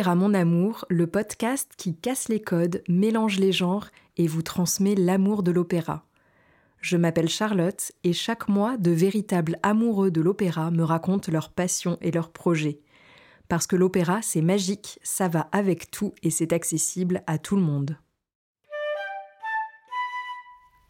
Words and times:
Opéra 0.00 0.14
Mon 0.14 0.32
Amour, 0.32 0.86
le 0.88 1.06
podcast 1.06 1.74
qui 1.76 1.94
casse 1.94 2.30
les 2.30 2.40
codes, 2.40 2.82
mélange 2.88 3.38
les 3.38 3.52
genres 3.52 3.88
et 4.16 4.26
vous 4.26 4.40
transmet 4.40 4.94
l'amour 4.94 5.42
de 5.42 5.50
l'opéra. 5.50 6.06
Je 6.80 6.96
m'appelle 6.96 7.28
Charlotte 7.28 7.92
et 8.02 8.14
chaque 8.14 8.48
mois, 8.48 8.78
de 8.78 8.92
véritables 8.92 9.58
amoureux 9.62 10.10
de 10.10 10.22
l'opéra 10.22 10.70
me 10.70 10.84
racontent 10.84 11.30
leurs 11.30 11.50
passions 11.50 11.98
et 12.00 12.12
leurs 12.12 12.30
projets. 12.30 12.80
Parce 13.50 13.66
que 13.66 13.76
l'opéra, 13.76 14.22
c'est 14.22 14.40
magique, 14.40 14.98
ça 15.02 15.28
va 15.28 15.50
avec 15.52 15.90
tout 15.90 16.14
et 16.22 16.30
c'est 16.30 16.54
accessible 16.54 17.22
à 17.26 17.36
tout 17.36 17.56
le 17.56 17.62
monde. 17.62 17.98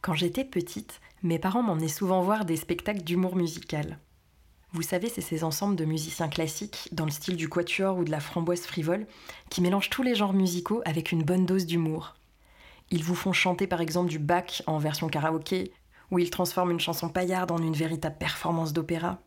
Quand 0.02 0.14
j'étais 0.14 0.44
petite, 0.44 1.00
mes 1.24 1.40
parents 1.40 1.64
m'emmenaient 1.64 1.88
souvent 1.88 2.22
voir 2.22 2.44
des 2.44 2.54
spectacles 2.54 3.02
d'humour 3.02 3.34
musical. 3.34 3.98
Vous 4.72 4.82
savez, 4.82 5.08
c'est 5.08 5.20
ces 5.20 5.42
ensembles 5.42 5.74
de 5.74 5.84
musiciens 5.84 6.28
classiques, 6.28 6.88
dans 6.92 7.04
le 7.04 7.10
style 7.10 7.36
du 7.36 7.48
quatuor 7.48 7.96
ou 7.98 8.04
de 8.04 8.10
la 8.10 8.20
framboise 8.20 8.62
frivole, 8.62 9.06
qui 9.48 9.62
mélangent 9.62 9.90
tous 9.90 10.04
les 10.04 10.14
genres 10.14 10.32
musicaux 10.32 10.80
avec 10.84 11.10
une 11.10 11.24
bonne 11.24 11.44
dose 11.44 11.66
d'humour. 11.66 12.14
Ils 12.90 13.02
vous 13.02 13.16
font 13.16 13.32
chanter 13.32 13.66
par 13.66 13.80
exemple 13.80 14.10
du 14.10 14.20
Bach 14.20 14.62
en 14.66 14.78
version 14.78 15.08
karaoké, 15.08 15.72
ou 16.12 16.20
ils 16.20 16.30
transforment 16.30 16.72
une 16.72 16.80
chanson 16.80 17.08
paillarde 17.08 17.50
en 17.50 17.58
une 17.58 17.74
véritable 17.74 18.18
performance 18.18 18.72
d'opéra. 18.72 19.18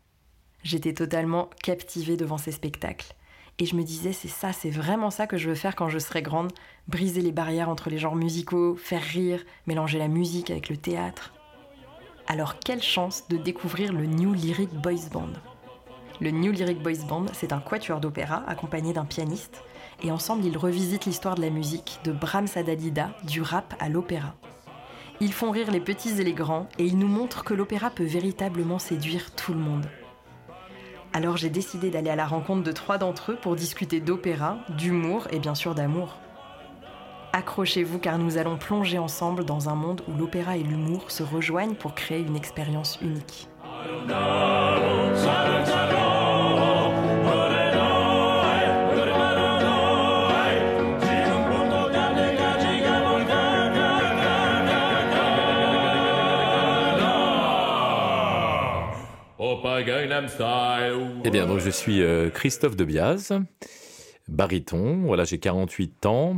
J'étais 0.63 0.93
totalement 0.93 1.49
captivée 1.61 2.15
devant 2.15 2.37
ces 2.37 2.51
spectacles. 2.53 3.13
Et 3.59 3.65
je 3.65 3.75
me 3.75 3.83
disais, 3.83 4.13
c'est 4.13 4.29
ça, 4.29 4.53
c'est 4.53 4.69
vraiment 4.69 5.11
ça 5.11 5.27
que 5.27 5.37
je 5.37 5.49
veux 5.49 5.55
faire 5.55 5.75
quand 5.75 5.89
je 5.89 5.99
serai 5.99 6.21
grande, 6.21 6.53
briser 6.87 7.21
les 7.21 7.31
barrières 7.33 7.69
entre 7.69 7.89
les 7.89 7.97
genres 7.97 8.15
musicaux, 8.15 8.75
faire 8.75 9.03
rire, 9.03 9.43
mélanger 9.67 9.99
la 9.99 10.07
musique 10.07 10.51
avec 10.51 10.69
le 10.69 10.77
théâtre. 10.77 11.33
Alors 12.27 12.57
quelle 12.59 12.81
chance 12.81 13.25
de 13.27 13.35
découvrir 13.35 13.91
le 13.91 14.05
New 14.05 14.33
Lyric 14.33 14.69
Boys 14.71 15.09
Band. 15.11 15.33
Le 16.21 16.31
New 16.31 16.53
Lyric 16.53 16.81
Boys 16.81 17.05
Band, 17.07 17.25
c'est 17.33 17.51
un 17.51 17.59
quatuor 17.59 17.99
d'opéra 17.99 18.43
accompagné 18.47 18.93
d'un 18.93 19.03
pianiste, 19.03 19.61
et 20.01 20.09
ensemble 20.09 20.45
ils 20.45 20.57
revisitent 20.57 21.05
l'histoire 21.05 21.35
de 21.35 21.41
la 21.41 21.49
musique, 21.49 21.99
de 22.05 22.13
Brahms 22.13 22.47
à 22.55 22.63
Dalida, 22.63 23.11
du 23.25 23.41
rap 23.41 23.75
à 23.79 23.89
l'opéra. 23.89 24.35
Ils 25.19 25.33
font 25.33 25.51
rire 25.51 25.69
les 25.69 25.81
petits 25.81 26.21
et 26.21 26.23
les 26.23 26.33
grands, 26.33 26.69
et 26.79 26.85
ils 26.85 26.97
nous 26.97 27.07
montrent 27.07 27.43
que 27.43 27.53
l'opéra 27.53 27.89
peut 27.89 28.05
véritablement 28.05 28.79
séduire 28.79 29.35
tout 29.35 29.53
le 29.53 29.59
monde. 29.59 29.85
Alors 31.11 31.35
j'ai 31.35 31.49
décidé 31.49 31.89
d'aller 31.89 32.09
à 32.09 32.15
la 32.15 32.25
rencontre 32.25 32.63
de 32.63 32.71
trois 32.71 32.97
d'entre 32.97 33.33
eux 33.33 33.37
pour 33.39 33.57
discuter 33.57 33.99
d'opéra, 33.99 34.59
d'humour 34.69 35.27
et 35.31 35.39
bien 35.39 35.55
sûr 35.55 35.75
d'amour. 35.75 36.17
Accrochez-vous 37.35 37.97
car 37.97 38.19
nous 38.19 38.37
allons 38.37 38.57
plonger 38.57 38.99
ensemble 38.99 39.43
dans 39.43 39.67
un 39.67 39.73
monde 39.73 40.01
où 40.07 40.15
l'opéra 40.15 40.55
et 40.55 40.61
l'humour 40.61 41.09
se 41.09 41.23
rejoignent 41.23 41.73
pour 41.73 41.95
créer 41.95 42.19
une 42.19 42.35
expérience 42.35 42.99
unique. 43.01 43.49
Eh 61.25 61.29
bien, 61.31 61.47
donc 61.47 61.59
je 61.59 61.69
suis 61.71 62.03
euh, 62.03 62.29
Christophe 62.29 62.75
Debiaz, 62.75 63.33
baryton. 64.27 65.01
Voilà, 65.05 65.23
j'ai 65.23 65.39
48 65.39 66.05
ans 66.05 66.35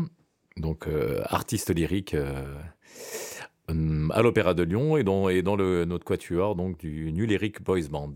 donc 0.57 0.87
euh, 0.87 1.21
artiste 1.25 1.73
lyrique 1.73 2.13
euh, 2.13 2.55
à 4.11 4.21
l'Opéra 4.21 4.53
de 4.53 4.63
Lyon 4.63 4.97
et 4.97 5.03
dans, 5.03 5.57
notre 5.57 6.05
quatuor 6.05 6.55
donc, 6.55 6.77
du 6.77 7.11
New 7.11 7.25
Lyric 7.25 7.63
Boys 7.63 7.87
Band. 7.89 8.13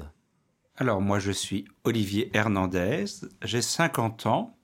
Alors 0.78 1.02
moi 1.02 1.20
je 1.20 1.32
suis 1.32 1.66
Olivier 1.84 2.30
Hernandez, 2.34 3.06
j'ai 3.44 3.62
50 3.62 4.26
ans, 4.28 4.58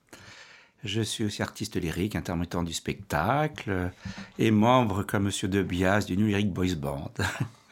je 0.84 1.02
suis 1.02 1.24
aussi 1.24 1.42
artiste 1.42 1.76
lyrique, 1.76 2.16
intermittent 2.16 2.64
du 2.64 2.72
spectacle 2.72 3.90
et 4.38 4.50
membre 4.50 5.02
comme 5.02 5.24
Monsieur 5.24 5.48
De 5.48 5.62
Bias 5.62 6.06
du 6.06 6.16
New 6.16 6.44
Boys 6.46 6.76
Band. 6.76 7.12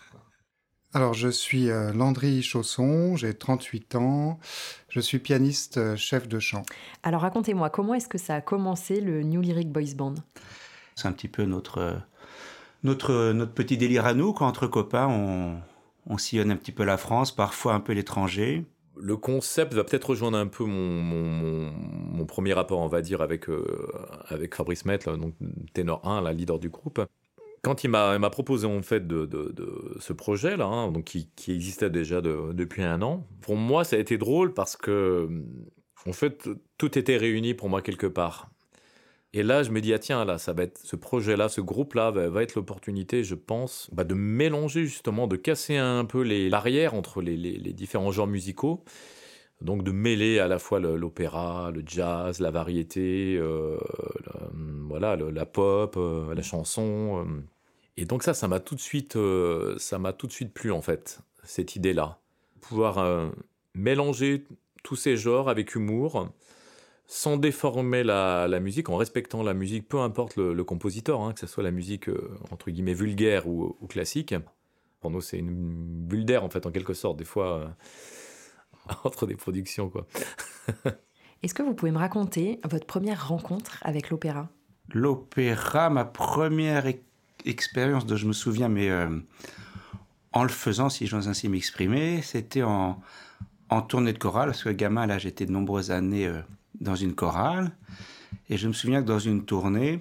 Alors, 0.97 1.13
je 1.13 1.29
suis 1.29 1.71
euh, 1.71 1.93
Landry 1.93 2.41
Chausson, 2.41 3.17
j'ai 3.17 3.35
38 3.35 3.97
ans, 3.97 4.39
je 4.89 5.01
suis 5.01 5.19
pianiste 5.19 5.77
euh, 5.77 5.97
chef 5.97 6.29
de 6.29 6.39
chant. 6.39 6.63
Alors, 7.03 7.23
racontez-moi, 7.23 7.69
comment 7.69 7.95
est-ce 7.95 8.07
que 8.07 8.17
ça 8.17 8.37
a 8.37 8.41
commencé 8.41 9.01
le 9.01 9.25
New 9.25 9.41
Lyric 9.41 9.73
Boys 9.73 9.97
Band? 9.97 10.15
C'est 10.95 11.09
un 11.09 11.13
petit 11.13 11.27
peu 11.27 11.47
notre, 11.47 12.01
notre, 12.85 13.33
notre 13.33 13.51
petit 13.51 13.77
délire 13.77 14.07
à 14.07 14.15
nous, 14.15 14.33
quand 14.33 14.47
entre 14.47 14.69
copains, 14.69 15.09
on, 15.09 15.59
on 16.07 16.17
sillonne 16.17 16.53
un 16.53 16.57
petit 16.57 16.71
peu 16.71 16.85
la 16.85 16.97
France, 16.97 17.35
parfois 17.35 17.75
un 17.75 17.81
peu 17.81 17.93
l'étranger. 17.93 18.65
Le 18.97 19.17
concept 19.17 19.75
va 19.75 19.83
peut-être 19.83 20.11
rejoindre 20.11 20.39
un 20.39 20.47
peu 20.47 20.63
mon, 20.63 21.03
mon, 21.03 21.73
mon, 22.13 22.25
premier 22.25 22.53
rapport, 22.53 22.79
on 22.79 22.87
va 22.87 23.03
dire, 23.03 23.21
avec, 23.21 23.49
euh, 23.49 23.91
avec 24.29 24.55
Fabrice 24.55 24.85
Mettel, 24.85 25.17
donc 25.17 25.35
ténor 25.73 26.07
1, 26.07 26.21
la 26.21 26.33
leader 26.33 26.61
du 26.61 26.69
groupe 26.69 27.05
quand 27.65 27.83
il 27.83 27.91
m'a 27.91 28.31
proposé 28.31 28.67
en 28.67 28.83
fait 28.83 29.07
de, 29.07 29.29
ce 29.99 30.13
projet 30.13 30.57
là, 30.57 30.67
hein, 30.67 30.93
donc 30.93 31.05
qui, 31.05 31.29
existait 31.49 31.91
déjà 31.91 32.21
depuis 32.21 32.83
un 32.83 33.03
an, 33.03 33.27
pour 33.41 33.57
moi 33.57 33.85
ça 33.85 33.97
a 33.97 33.99
été 33.99 34.19
drôle 34.19 34.55
parce 34.55 34.77
que 34.77 35.29
en 36.07 36.13
fait 36.13 36.49
tout 36.79 36.99
était 36.99 37.17
réuni 37.17 37.55
pour 37.55 37.69
moi 37.69 37.83
quelque 37.83 38.07
part. 38.07 38.51
Et 39.37 39.43
là, 39.43 39.65
je 39.65 39.71
me 39.71 39.81
dis, 39.81 39.93
ah 39.93 39.99
tiens, 39.99 40.25
là, 40.25 40.39
ça 40.39 40.53
va 40.53 40.63
être 40.63 40.79
ce 40.79 40.95
projet-là, 40.95 41.49
ce 41.49 41.61
groupe-là 41.61 42.13
va, 42.13 42.41
être 42.41 42.55
l'opportunité, 42.55 43.25
je 43.25 43.35
pense, 43.35 43.91
bah, 43.93 44.05
de 44.05 44.15
mélanger 44.15 44.85
justement, 44.85 45.27
de 45.27 45.35
casser 45.35 45.77
un 45.77 46.05
peu 46.05 46.23
les 46.23 46.51
barrières 46.51 46.95
entre 46.95 47.21
les, 47.21 47.59
différents 47.73 48.13
genres 48.13 48.29
musicaux. 48.29 48.85
Donc 49.61 49.83
de 49.83 49.91
mêler 49.91 50.39
à 50.39 50.47
la 50.47 50.61
fois 50.61 50.79
l'opéra, 50.79 51.73
le, 51.75 51.83
jazz, 51.85 52.39
la 52.39 52.53
variété, 52.53 53.37
euh, 53.37 53.77
voilà, 54.89 55.17
la 55.17 55.47
pop, 55.47 55.97
euh, 55.97 56.33
la 56.33 56.43
chanson. 56.43 57.25
Euh. 57.27 57.54
Et 57.97 58.05
donc 58.07 58.23
ça, 58.23 58.35
ça 58.35 58.49
m'a 58.49 58.61
tout 58.61 58.75
de 58.75 58.81
suite, 58.81 59.17
euh, 59.17 59.77
ça 59.79 59.99
m'a 59.99 60.13
tout 60.13 60.27
de 60.27 60.33
suite 60.33 60.53
plu 60.53 60.73
en 60.73 60.83
fait, 60.83 61.21
cette 61.45 61.77
idée-là, 61.77 62.19
pouvoir 62.61 62.99
euh, 62.99 63.31
mélanger 63.75 64.45
tous 64.83 64.97
ces 64.97 65.17
genres 65.17 65.49
avec 65.49 65.75
humour, 65.75 66.29
sans 67.07 67.37
déformer 67.37 68.03
la, 68.03 68.49
musique, 68.61 68.89
en 68.89 68.97
respectant 68.97 69.43
la 69.43 69.55
musique, 69.55 69.89
peu 69.89 70.01
importe 70.01 70.37
le, 70.37 70.65
compositeur, 70.65 71.21
hein, 71.21 71.33
que 71.33 71.41
ce 71.41 71.47
soit 71.47 71.63
la 71.63 71.71
musique 71.71 72.09
euh, 72.09 72.37
entre 72.51 72.71
guillemets 72.71 72.95
vulgaire 72.95 73.47
ou, 73.47 73.75
classique. 73.89 74.35
Pour 75.01 75.11
nous, 75.11 75.21
c'est 75.21 75.39
une 75.39 75.53
bulle 75.53 76.25
d'air 76.25 76.45
en 76.45 76.51
fait, 76.51 76.67
en 76.67 76.71
quelque 76.71 76.95
sorte, 76.95 77.19
des 77.19 77.25
fois 77.25 77.77
entre 79.05 79.27
des 79.27 79.37
productions 79.37 79.89
quoi. 79.89 80.07
Est-ce 81.43 81.53
que 81.53 81.63
vous 81.63 81.75
pouvez 81.75 81.93
me 81.93 81.99
raconter 81.99 82.59
votre 82.65 82.87
première 82.87 83.29
rencontre 83.29 83.79
avec 83.83 84.09
l'opéra? 84.09 84.49
L'opéra, 84.93 85.91
ma 85.91 86.07
première 86.07 86.87
expérience 87.45 88.07
dont 88.07 88.17
je 88.17 88.27
me 88.27 88.33
souviens, 88.33 88.69
mais 88.69 88.91
euh, 88.91 89.09
en 90.33 90.43
le 90.43 90.49
faisant, 90.49 90.89
si 90.89 91.07
j'ose 91.07 91.29
ainsi 91.29 91.49
m'exprimer, 91.49 92.23
c'était 92.23 92.63
en, 92.63 93.01
en 93.69 93.83
tournée 93.83 94.13
de 94.13 94.19
chorale, 94.19 94.51
parce 94.51 94.63
que 94.63 94.71
gamin, 94.71 95.07
là, 95.07 95.19
j'étais 95.19 95.47
de 95.47 95.53
nombreuses 95.53 95.91
années 95.91 96.27
euh, 96.27 96.41
dans 96.81 96.97
une 96.97 97.15
chorale. 97.15 97.73
Et 98.49 98.57
je 98.57 98.69
me 98.69 98.73
souviens 98.73 99.03
que 99.03 99.07
dans 99.07 99.19
une 99.19 99.45
tournée, 99.45 100.01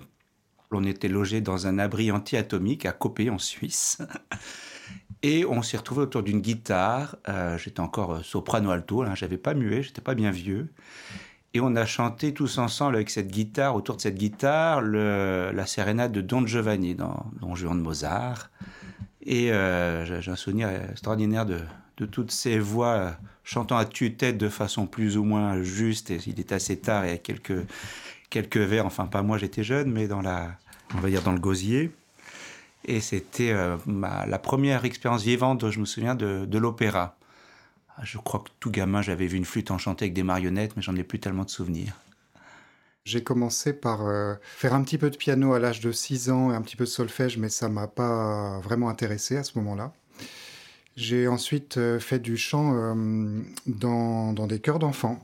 on 0.72 0.84
était 0.84 1.08
logé 1.08 1.42
dans 1.42 1.68
un 1.68 1.78
abri 1.80 2.12
anti-atomique 2.12 2.86
à 2.86 2.92
Copé, 2.92 3.30
en 3.30 3.38
Suisse. 3.38 4.00
Et 5.22 5.46
on 5.46 5.62
s'est 5.62 5.78
retrouvé 5.78 6.02
autour 6.02 6.22
d'une 6.22 6.42
guitare. 6.42 7.16
Euh, 7.30 7.58
j'étais 7.58 7.80
encore 7.80 8.26
soprano 8.26 8.72
alto, 8.72 9.04
là, 9.04 9.16
j'avais 9.16 9.38
pas 9.38 9.54
muet, 9.54 9.82
j'étais 9.82 10.02
pas 10.02 10.16
bien 10.16 10.32
vieux. 10.32 10.74
Et 11.56 11.62
on 11.62 11.76
a 11.76 11.86
chanté 11.86 12.34
tous 12.34 12.58
ensemble 12.58 12.96
avec 12.96 13.12
cette 13.12 13.28
guitare, 13.28 13.76
autour 13.76 13.98
de 13.98 14.02
cette 14.02 14.16
guitare, 14.16 14.82
la 14.82 15.66
sérénade 15.68 16.12
de 16.12 16.22
Don 16.22 16.48
Giovanni 16.48 16.96
dans 16.96 17.28
Don 17.40 17.54
Juan 17.54 17.78
de 17.78 17.84
Mozart. 17.84 18.50
Et 19.26 19.52
euh, 19.52 20.22
j'ai 20.22 20.32
un 20.32 20.36
souvenir 20.36 20.70
extraordinaire 20.70 21.46
de, 21.46 21.60
toutes 22.12 22.32
ces 22.32 22.60
voix 22.60 23.16
chantant 23.46 23.78
à 23.78 23.86
tue-tête 23.86 24.38
de 24.38 24.50
façon 24.50 24.88
plus 24.88 25.16
ou 25.16 25.24
moins 25.24 25.62
juste. 25.62 26.12
Et 26.12 26.20
il 26.26 26.40
est 26.40 26.52
assez 26.52 26.78
tard, 26.78 27.06
y 27.06 27.12
a 27.12 27.18
quelques, 27.18 27.66
quelques 28.30 28.58
vers, 28.58 28.86
enfin 28.86 29.06
pas 29.06 29.22
moi 29.22 29.38
j'étais 29.38 29.64
jeune, 29.64 29.90
mais 29.90 30.08
dans 30.08 30.22
la, 30.22 30.58
on 30.96 30.98
va 30.98 31.10
dire 31.10 31.22
dans 31.22 31.32
le 31.32 31.40
gosier. 31.40 31.92
Et 32.86 33.00
c'était 33.00 33.52
euh, 33.52 33.78
la 34.28 34.40
première 34.40 34.84
expérience 34.84 35.24
vivante 35.24 35.70
je 35.70 35.80
me 35.80 35.86
souviens 35.86 36.16
de, 36.16 36.46
de 36.46 36.58
l'opéra. 36.58 37.16
Ah, 37.98 38.02
je 38.04 38.18
crois 38.18 38.40
que 38.40 38.50
tout 38.60 38.72
gamin, 38.72 39.02
j'avais 39.02 39.28
vu 39.28 39.38
une 39.38 39.46
flûte 39.46 39.72
enchantée 39.72 40.06
avec 40.06 40.14
des 40.14 40.24
marionnettes, 40.24 40.76
mais 40.76 40.82
j'en 40.82 40.96
ai 40.96 41.04
plus 41.04 41.20
tellement 41.20 41.44
de 41.44 41.50
souvenirs. 41.50 41.94
J'ai 43.06 43.22
commencé 43.22 43.74
par 43.74 44.06
euh, 44.06 44.36
faire 44.42 44.74
un 44.74 44.82
petit 44.82 44.98
peu 44.98 45.10
de 45.10 45.18
piano 45.18 45.54
à 45.54 45.60
l'âge 45.60 45.82
de 45.82 45.92
6 45.92 46.30
ans 46.30 46.52
et 46.52 46.56
un 46.56 46.62
petit 46.62 46.78
peu 46.78 46.86
de 46.86 46.90
solfège, 46.90 47.38
mais 47.38 47.50
ça 47.50 47.68
m'a 47.68 47.88
pas 47.88 48.60
vraiment 48.60 48.90
intéressé 48.90 49.36
à 49.36 49.44
ce 49.44 49.58
moment-là. 49.60 49.94
J'ai 50.96 51.28
ensuite 51.28 51.78
euh, 51.78 52.00
fait 52.00 52.20
du 52.20 52.38
chant 52.38 52.74
euh, 52.74 53.42
dans, 53.68 54.48
des 54.48 54.60
chœurs 54.60 54.80
d'enfants. 54.80 55.20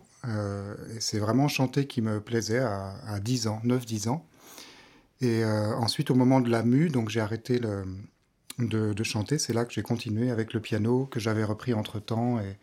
c'est 0.99 1.19
vraiment 1.19 1.47
chanter 1.47 1.87
qui 1.87 2.01
me 2.01 2.19
plaisait 2.19 2.59
à, 2.59 3.19
10 3.21 3.47
ans, 3.47 3.61
9-10 3.65 4.09
ans. 4.09 4.25
Et 5.21 5.43
ensuite, 5.43 6.11
au 6.11 6.15
moment 6.15 6.39
de 6.39 6.49
la 6.49 6.63
mue, 6.63 6.89
donc 6.89 7.09
j'ai 7.09 7.19
arrêté 7.19 7.59
le, 7.59 7.83
de, 8.67 9.03
chanter. 9.03 9.37
C'est 9.39 9.53
là 9.53 9.65
que 9.65 9.73
j'ai 9.73 9.81
continué 9.81 10.31
avec 10.31 10.53
le 10.53 10.59
piano, 10.59 11.05
que 11.05 11.19
j'avais 11.19 11.43
repris 11.43 11.73
entre-temps. 11.73 12.39
Et 12.39 12.57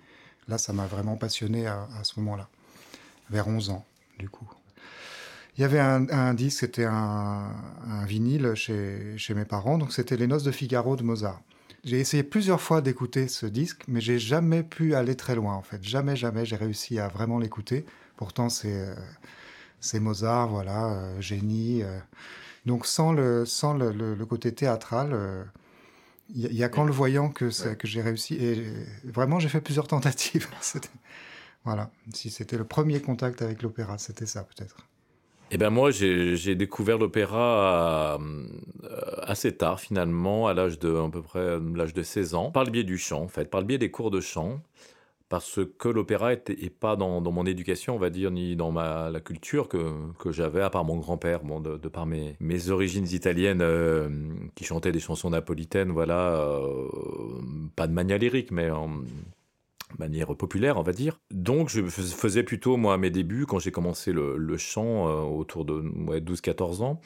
là, 0.49 0.59
ça 0.59 0.73
m'a 0.73 0.87
vraiment 0.87 1.17
passionné 1.17 1.67
à, 1.67 1.87
ce 2.03 2.21
moment-là, 2.21 2.49
vers 3.31 3.49
11 3.49 3.71
ans, 3.71 3.85
du 4.19 4.29
coup. 4.29 4.49
Il 5.59 5.63
y 5.63 5.65
avait 5.65 5.81
un, 5.81 6.35
disque, 6.35 6.61
c'était 6.61 6.85
un, 6.85 7.51
vinyle 8.07 8.55
chez, 8.55 9.17
chez 9.17 9.33
mes 9.35 9.47
parents, 9.47 9.79
donc 9.79 9.93
c'était 9.93 10.17
Les 10.17 10.27
Noces 10.27 10.45
de 10.45 10.51
Figaro 10.51 10.97
de 10.97 11.03
Mozart. 11.03 11.41
J'ai 11.87 12.01
essayé 12.01 12.25
plusieurs 12.25 12.61
fois 12.61 12.81
d'écouter 12.81 13.29
ce 13.29 13.47
disque, 13.47 13.85
mais 13.87 14.01
j'ai 14.01 14.19
jamais 14.19 14.65
pu 14.65 14.97
aller 14.97 15.15
très 15.15 15.37
loin 15.37 15.55
en 15.55 15.63
fait. 15.63 15.85
Jamais, 15.85 16.17
jamais 16.17 16.45
j'ai 16.45 16.57
réussi 16.57 16.99
à 16.99 17.07
vraiment 17.07 17.39
l'écouter. 17.39 17.87
Pourtant, 18.17 18.49
c'est 18.49 18.73
euh, 19.95 20.01
Mozart, 20.01 20.49
voilà, 20.49 20.87
euh, 20.87 21.21
génie. 21.21 21.85
Euh. 21.85 22.01
Donc 22.67 22.87
sans 22.87 23.13
le 23.13 23.47
sans 23.47 23.75
le, 23.75 23.93
le, 23.93 24.27
côté 24.27 24.53
théâtral, 24.53 25.15
il 26.35 26.53
y, 26.53 26.65
a 26.65 26.69
qu'en 26.69 26.85
le 26.85 26.93
voyant 26.93 27.31
que 27.31 27.75
que 27.75 27.87
j'ai 27.87 28.03
réussi. 28.03 28.35
Et 28.35 28.65
vraiment, 29.05 29.39
j'ai 29.39 29.49
fait 29.49 29.61
plusieurs 29.61 29.87
tentatives. 29.87 30.49
voilà, 31.65 31.91
si 32.13 32.31
c'était 32.31 32.59
le 32.59 32.65
premier 32.65 33.01
contact 33.01 33.43
avec 33.43 33.63
l'opéra, 33.63 33.99
c'était 33.99 34.27
ça 34.27 34.43
peut-être. 34.43 34.77
Eh 35.53 35.59
ben 35.59 35.71
moi, 35.71 35.93
j'ai 35.93 36.57
découvert 36.57 36.99
l'opéra 36.99 38.19
euh, 38.21 38.47
assez 39.23 39.57
tard 39.57 39.79
finalement, 39.79 40.49
à 40.49 40.55
l'âge 40.55 40.81
de 40.81 40.97
à 40.97 41.09
peu 41.09 41.23
près 41.23 41.59
l'âge 41.75 41.95
de 41.95 42.03
16 42.03 42.35
ans, 42.35 42.51
par 42.51 42.65
le 42.65 42.71
biais 42.71 42.83
du 42.83 42.99
chant 42.99 43.23
en 43.23 43.29
fait, 43.29 43.49
par 43.49 43.61
le 43.61 43.67
biais 43.67 43.79
des 43.79 43.93
cours 43.93 44.11
de 44.11 44.21
chant, 44.21 44.61
parce 45.29 45.61
que 45.79 45.89
l'opéra 45.89 46.35
n'est 46.35 46.71
pas 46.71 46.97
dans, 46.97 47.21
mon 47.21 47.47
éducation, 47.47 47.97
on 47.97 47.99
va 47.99 48.11
dire, 48.11 48.31
ni 48.31 48.55
dans 48.57 48.73
la 48.73 49.21
culture 49.21 49.69
que, 49.69 50.33
j'avais, 50.33 50.63
à 50.63 50.71
part 50.71 50.85
mon 50.85 50.97
grand-père, 50.97 51.43
bon, 51.43 51.61
de, 51.61 51.89
par 51.89 52.07
mes, 52.07 52.71
origines 52.71 53.07
italiennes, 53.07 53.63
euh, 53.63 54.09
qui 54.55 54.65
chantaient 54.65 54.93
des 54.93 55.01
chansons 55.01 55.31
napolitaines, 55.31 55.91
voilà, 55.91 56.61
pas 57.75 57.87
de 57.87 57.93
manière 57.93 58.19
lyrique, 58.19 58.51
mais 58.53 58.71
en 58.71 59.03
manière 59.99 60.35
populaire, 60.37 60.79
on 60.79 60.83
va 60.83 60.93
dire. 60.93 61.19
Donc, 61.31 61.69
je 61.69 61.83
faisais 61.83 62.43
plutôt, 62.43 62.77
moi, 62.77 62.95
à 62.95 62.97
mes 62.97 63.11
débuts, 63.11 63.47
quand 63.47 63.59
j'ai 63.59 63.71
commencé 63.71 64.13
le, 64.13 64.57
chant 64.57 65.09
euh, 65.09 65.23
autour 65.23 65.65
de 65.65 65.81
12-14 65.81 66.83
ans, 66.83 67.01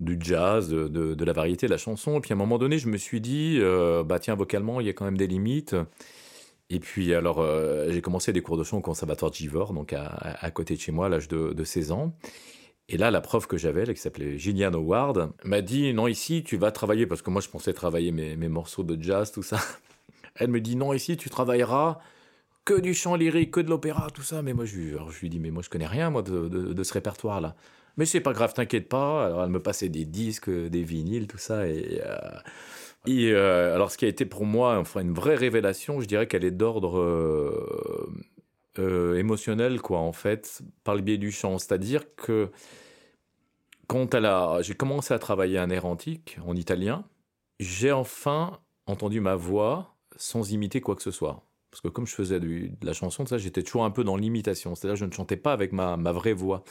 du 0.00 0.16
jazz, 0.20 0.68
de, 0.68 1.24
la 1.24 1.32
variété, 1.32 1.66
de 1.66 1.72
la 1.72 1.78
chanson. 1.78 2.18
Et 2.18 2.20
puis, 2.20 2.32
à 2.32 2.36
un 2.36 2.38
moment 2.38 2.58
donné, 2.58 2.78
je 2.78 2.88
me 2.88 2.96
suis 2.96 3.20
dit, 3.20 3.58
euh, 3.60 4.04
bah 4.04 4.18
tiens, 4.18 4.34
vocalement, 4.34 4.80
il 4.80 4.86
y 4.86 4.90
a 4.90 4.92
quand 4.92 5.04
même 5.04 5.18
des 5.18 5.26
limites. 5.26 5.74
Et 6.70 6.80
puis, 6.80 7.14
alors, 7.14 7.40
euh, 7.40 7.90
j'ai 7.90 8.02
commencé 8.02 8.32
des 8.32 8.42
cours 8.42 8.58
de 8.58 8.64
chant 8.64 8.78
au 8.78 8.82
conservatoire 8.82 9.30
de 9.30 9.36
Givor, 9.36 9.72
donc 9.72 9.94
à, 9.94 10.50
côté 10.50 10.74
de 10.74 10.80
chez 10.80 10.92
moi, 10.92 11.06
à 11.06 11.08
l'âge 11.08 11.28
de, 11.28 11.64
16 11.64 11.92
ans. 11.92 12.14
Et 12.90 12.96
là, 12.96 13.10
la 13.10 13.20
prof 13.20 13.46
que 13.46 13.56
j'avais, 13.56 13.84
qui 13.92 14.00
s'appelait 14.00 14.38
Gillian 14.38 14.72
Howard, 14.72 15.30
m'a 15.44 15.60
dit 15.60 15.92
Non, 15.94 16.08
ici, 16.08 16.42
tu 16.44 16.56
vas 16.56 16.70
travailler, 16.70 17.06
parce 17.06 17.22
que 17.22 17.30
moi, 17.30 17.40
je 17.40 17.48
pensais 17.48 17.72
travailler 17.72 18.12
mes, 18.12 18.36
mes 18.36 18.48
morceaux 18.48 18.82
de 18.82 19.02
jazz, 19.02 19.32
tout 19.32 19.42
ça. 19.42 19.58
Elle 20.38 20.50
me 20.50 20.60
dit 20.60 20.76
non, 20.76 20.92
ici 20.92 21.16
tu 21.16 21.30
travailleras 21.30 21.98
que 22.64 22.80
du 22.80 22.94
chant 22.94 23.16
lyrique, 23.16 23.50
que 23.50 23.60
de 23.60 23.68
l'opéra, 23.68 24.08
tout 24.12 24.22
ça. 24.22 24.42
Mais 24.42 24.52
moi 24.52 24.64
je, 24.64 24.76
je 24.76 25.20
lui 25.20 25.28
dis 25.28 25.40
mais 25.40 25.50
moi 25.50 25.62
je 25.62 25.68
connais 25.68 25.86
rien 25.86 26.10
moi 26.10 26.22
de, 26.22 26.82
ce 26.82 26.92
répertoire 26.92 27.40
là. 27.40 27.56
Mais 27.96 28.06
c'est 28.06 28.20
pas 28.20 28.32
grave, 28.32 28.54
t'inquiète 28.54 28.88
pas. 28.88 29.26
Alors 29.26 29.42
elle 29.42 29.50
me 29.50 29.60
passait 29.60 29.88
des 29.88 30.04
disques, 30.04 30.50
des 30.50 30.82
vinyles, 30.82 31.26
tout 31.26 31.38
ça 31.38 31.66
et 31.66 32.00
euh, 32.04 32.16
et 33.08 33.32
euh, 33.32 33.74
alors, 33.74 33.90
ce 33.90 33.96
qui 33.96 34.04
a 34.04 34.08
été 34.08 34.26
pour 34.26 34.44
moi 34.44 34.78
enfin, 34.78 35.00
une 35.00 35.14
vraie 35.14 35.34
révélation, 35.34 36.00
je 36.00 36.06
dirais 36.06 36.26
qu'elle 36.26 36.44
est 36.44 36.50
d'ordre 36.50 36.98
euh, 38.78 39.16
émotionnel, 39.16 39.80
quoi, 39.80 39.98
en 39.98 40.12
fait, 40.12 40.60
par 40.84 40.94
le 40.94 41.00
biais 41.00 41.16
du 41.16 41.32
chant. 41.32 41.58
C'est-à-dire 41.58 42.14
que 42.16 42.50
quand 43.86 44.14
j'ai 44.60 44.74
commencé 44.74 45.14
à 45.14 45.18
travailler 45.18 45.56
un 45.58 45.70
air 45.70 45.86
antique 45.86 46.38
en 46.46 46.54
italien, 46.54 47.04
j'ai 47.60 47.92
enfin 47.92 48.58
entendu 48.86 49.20
ma 49.20 49.36
voix 49.36 49.96
sans 50.16 50.52
imiter 50.52 50.82
quoi 50.82 50.94
que 50.94 51.02
ce 51.02 51.10
soit. 51.10 51.42
Parce 51.70 51.80
que 51.80 51.88
comme 51.88 52.06
je 52.06 52.14
faisais 52.14 52.40
de 52.40 52.70
la 52.82 52.92
chanson, 52.92 53.24
j'étais 53.36 53.62
toujours 53.62 53.84
un 53.84 53.90
peu 53.90 54.04
dans 54.04 54.16
l'imitation. 54.16 54.74
C'est-à-dire 54.74 54.96
je 54.96 55.06
ne 55.06 55.12
chantais 55.12 55.36
pas 55.36 55.54
avec 55.54 55.72
ma, 55.72 55.96
vraie 56.12 56.34
voix. 56.34 56.62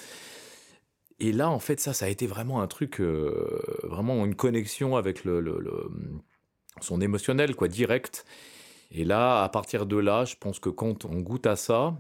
Et 1.20 1.32
là, 1.32 1.50
en 1.50 1.60
fait, 1.60 1.80
ça, 1.80 1.94
ça 1.94 2.06
a 2.06 2.10
été 2.10 2.28
vraiment 2.28 2.62
un 2.62 2.68
truc, 2.68 3.02
euh, 3.02 3.60
vraiment 3.84 4.24
une 4.26 4.36
connexion 4.36 4.96
avec 4.96 5.24
le, 5.24 5.40
le, 5.40 5.60
son 6.82 7.02
émotionnel, 7.02 7.56
quoi, 7.56 7.68
direct. 7.68 8.26
Et 8.92 9.04
là, 9.04 9.44
à 9.44 9.50
partir 9.50 9.86
de 9.86 9.98
là, 9.98 10.26
je 10.26 10.36
pense 10.40 10.60
que 10.60 10.70
quand 10.70 11.06
on 11.06 11.20
goûte 11.20 11.48
à 11.48 11.56
ça, 11.56 12.00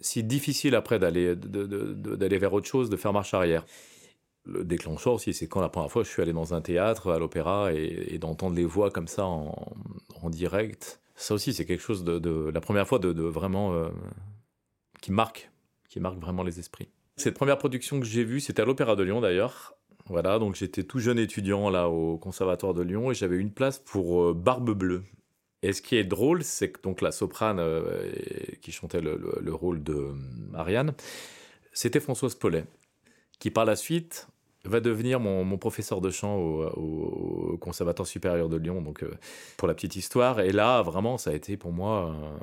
c'est 0.00 0.22
difficile 0.22 0.74
après 0.74 0.98
d'aller 0.98 1.34
d'aller 1.34 2.38
vers 2.38 2.52
autre 2.52 2.66
chose, 2.66 2.90
de 2.90 2.96
faire 2.96 3.12
marche 3.12 3.32
arrière 3.32 3.64
le 4.44 4.64
déclencheur 4.64 5.14
aussi, 5.14 5.32
c'est 5.32 5.48
quand 5.48 5.60
la 5.60 5.68
première 5.68 5.90
fois 5.90 6.02
je 6.02 6.08
suis 6.08 6.22
allé 6.22 6.32
dans 6.32 6.54
un 6.54 6.60
théâtre, 6.60 7.10
à 7.10 7.18
l'opéra, 7.18 7.72
et, 7.72 8.18
d'entendre 8.18 8.56
les 8.56 8.64
voix 8.64 8.90
comme 8.90 9.08
ça 9.08 9.24
en, 9.24 9.74
direct. 10.30 11.00
Ça 11.16 11.34
aussi, 11.34 11.52
c'est 11.52 11.66
quelque 11.66 11.82
chose 11.82 12.02
de, 12.02 12.50
la 12.50 12.60
première 12.60 12.88
fois 12.88 12.98
de, 12.98 13.22
vraiment 13.22 13.74
euh, 13.74 13.88
qui 15.00 15.12
marque, 15.12 15.50
qui 15.88 16.00
marque 16.00 16.18
vraiment 16.18 16.42
les 16.42 16.58
esprits. 16.58 16.88
Cette 17.16 17.34
première 17.34 17.58
production 17.58 18.00
que 18.00 18.06
j'ai 18.06 18.24
vue, 18.24 18.40
c'était 18.40 18.62
à 18.62 18.64
l'Opéra 18.64 18.96
de 18.96 19.02
Lyon 19.02 19.20
d'ailleurs. 19.20 19.74
Voilà, 20.06 20.38
donc 20.38 20.54
j'étais 20.54 20.82
tout 20.82 20.98
jeune 20.98 21.18
étudiant 21.18 21.70
là 21.70 21.88
au 21.88 22.18
Conservatoire 22.18 22.74
de 22.74 22.82
Lyon 22.82 23.10
et 23.10 23.14
j'avais 23.14 23.36
une 23.36 23.52
place 23.52 23.78
pour 23.78 24.22
euh, 24.22 24.34
Barbe 24.34 24.70
Bleue. 24.72 25.02
Et 25.62 25.72
ce 25.72 25.80
qui 25.80 25.96
est 25.96 26.04
drôle, 26.04 26.44
c'est 26.44 26.72
que 26.72 26.82
donc 26.82 27.00
la 27.00 27.10
soprane 27.10 27.58
euh, 27.58 28.10
qui 28.60 28.70
chantait 28.70 29.00
le, 29.00 29.38
le 29.40 29.54
rôle 29.54 29.82
de 29.82 30.12
Marianne, 30.50 30.92
c'était 31.72 32.00
Françoise 32.00 32.34
Paulet, 32.34 32.66
qui 33.38 33.50
par 33.50 33.64
la 33.64 33.76
suite 33.76 34.28
va 34.64 34.80
devenir 34.80 35.20
mon, 35.20 35.58
professeur 35.58 36.00
de 36.00 36.10
chant 36.10 36.36
au, 36.36 37.58
Conservatoire 37.60 38.06
supérieur 38.06 38.48
de 38.48 38.56
Lyon, 38.56 38.82
donc 38.82 39.02
euh, 39.02 39.10
pour 39.56 39.68
la 39.68 39.74
petite 39.74 39.96
histoire. 39.96 40.40
Et 40.40 40.52
là, 40.52 40.82
vraiment, 40.82 41.18
ça 41.18 41.30
a 41.30 41.32
été 41.32 41.56
pour 41.56 41.72
moi 41.72 42.14
euh, 42.14 42.38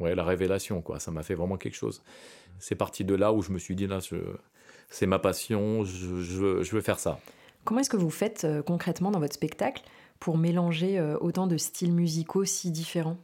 ouais, 0.00 0.14
la 0.14 0.24
révélation, 0.24 0.82
quoi. 0.82 1.00
Ça 1.00 1.10
m'a 1.10 1.22
fait 1.22 1.34
vraiment 1.34 1.56
quelque 1.56 1.74
chose. 1.74 2.02
C'est 2.58 2.74
parti 2.74 3.04
de 3.04 3.14
là 3.14 3.32
où 3.32 3.42
je 3.42 3.50
me 3.50 3.58
suis 3.58 3.74
dit, 3.74 3.86
là, 3.86 3.98
c'est 4.88 5.06
ma 5.06 5.18
passion, 5.18 5.84
je, 5.84 6.06
veux, 6.06 6.62
je, 6.62 6.72
veux, 6.72 6.80
faire 6.80 6.98
ça. 6.98 7.20
Comment 7.64 7.80
est-ce 7.80 7.90
que 7.90 7.96
vous 7.96 8.10
faites 8.10 8.44
euh, 8.44 8.62
concrètement 8.62 9.10
dans 9.10 9.20
votre 9.20 9.34
spectacle 9.34 9.82
pour 10.20 10.38
mélanger 10.38 10.98
autant 11.20 11.46
de 11.46 11.58
styles 11.58 11.92
musicaux 11.92 12.46
si 12.46 12.70
différents? 12.70 13.18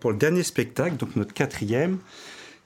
Pour 0.00 0.10
le 0.10 0.16
dernier 0.16 0.42
spectacle, 0.42 0.96
donc 0.96 1.14
notre 1.14 1.32
quatrième, 1.32 1.98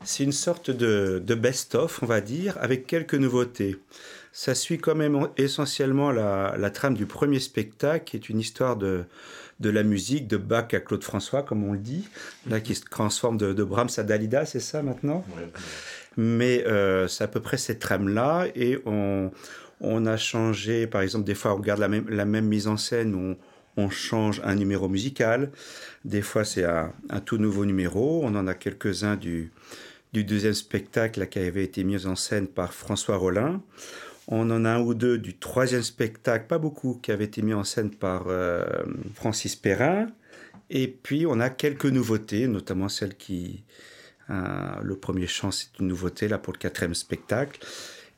c'est 0.03 0.25
une 0.25 0.33
sorte 0.33 0.71
de, 0.71 1.23
de 1.25 1.35
best-of, 1.35 2.03
on 2.03 2.07
va 2.07 2.23
dire, 2.23 2.57
avec 2.63 2.87
quelques 2.87 3.15
nouveautés. 3.15 3.77
Ça 4.39 4.55
suit 4.55 4.77
quand 4.77 4.95
même 4.95 5.29
essentiellement 5.39 6.13
la, 6.13 6.71
trame 6.71 6.93
du 6.93 7.07
premier 7.07 7.41
spectacle, 7.41 8.05
qui 8.05 8.19
est 8.19 8.29
une 8.29 8.39
histoire 8.39 8.77
de, 8.77 9.07
de 9.61 9.71
la 9.71 9.83
musique, 9.83 10.29
de 10.29 10.37
Bach 10.37 10.75
à 10.75 10.81
Claude 10.81 11.03
François, 11.03 11.43
comme 11.43 11.65
on 11.65 11.73
le 11.73 11.79
dit, 11.79 12.07
là 12.47 12.61
qui 12.61 12.75
se 12.75 12.83
transforme 12.85 13.39
de, 13.39 13.65
Brahms 13.65 13.89
à 13.97 14.03
Dalida, 14.03 14.45
c'est 14.45 14.61
ça 14.61 14.83
maintenant? 14.83 15.25
Mais 16.19 16.67
euh, 16.67 17.09
c'est 17.09 17.25
à 17.25 17.29
peu 17.29 17.41
près 17.41 17.57
cette 17.57 17.79
trame-là, 17.79 18.49
et 18.55 18.79
on, 18.85 19.31
on 19.81 20.05
a 20.05 20.19
changé, 20.19 20.87
par 20.87 21.01
exemple, 21.01 21.25
des 21.25 21.35
fois 21.35 21.55
on 21.55 21.57
regarde 21.57 21.81
la 21.81 21.89
même, 21.89 22.07
la 22.11 22.27
même 22.27 22.47
mise 22.47 22.69
en 22.69 22.77
scène, 22.77 23.15
on, 23.15 23.83
on 23.83 23.89
change 23.89 24.43
un 24.45 24.55
numéro 24.55 24.91
musical, 24.91 25.51
des 26.05 26.21
fois 26.21 26.45
c'est 26.45 26.65
un, 26.65 26.93
un, 27.09 27.21
tout 27.21 27.39
nouveau 27.39 27.65
numéro, 27.65 28.21
on 28.23 28.35
en 28.35 28.47
a 28.47 28.53
quelques-uns 28.53 29.17
du, 29.17 29.51
du 30.13 30.25
deuxième 30.25 30.53
spectacle 30.53 31.27
qui 31.27 31.39
avait 31.39 31.65
été 31.65 31.85
mis 31.85 32.05
en 32.05 32.17
scène 32.17 32.47
par 32.47 32.75
François 32.75 33.17
Rollin. 33.17 33.63
On 34.29 34.51
en 34.51 34.65
a 34.65 34.71
un 34.71 34.81
ou 34.81 34.95
deux 34.95 35.19
du 35.19 35.39
troisième 35.39 35.83
spectacle, 35.83 36.47
pas 36.47 36.59
beaucoup, 36.59 36.99
qui 37.01 37.13
avait 37.13 37.25
été 37.25 37.43
mis 37.43 37.55
en 37.55 37.65
scène 37.65 37.91
par 37.91 38.25
euh, 38.27 38.65
Francis 39.15 39.55
Perrin. 39.55 40.09
Et 40.69 40.89
puis 40.89 41.27
on 41.27 41.39
a 41.39 41.49
quelques 41.49 41.87
nouveautés, 41.87 42.49
notamment 42.49 42.89
celle 42.89 43.17
qui... 43.17 43.65
Euh, 44.29 44.81
le 44.83 44.97
premier 44.97 45.29
chant, 45.29 45.53
c'est 45.53 45.69
une 45.79 45.87
nouveauté 45.87 46.27
là 46.27 46.39
pour 46.39 46.53
le 46.53 46.59
quatrième 46.59 46.95
spectacle. 46.95 47.65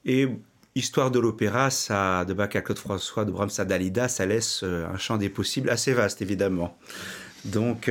Et 0.05 0.29
Histoire 0.75 1.11
de 1.11 1.19
l'opéra, 1.19 1.71
ça, 1.71 2.25
de 2.25 2.33
Bach 2.35 2.55
à 2.55 2.61
Claude 2.61 2.79
François, 2.79 3.25
de 3.25 3.33
Brahms 3.33 3.51
à 3.59 3.65
Dalida, 3.65 4.07
ça 4.07 4.27
laisse 4.27 4.63
euh, 4.63 4.87
un 4.87 4.97
champ 4.97 5.17
des 5.17 5.29
possibles 5.29 5.71
assez 5.71 5.93
vaste, 5.93 6.23
évidemment. 6.23 6.79
Donc, 7.45 7.91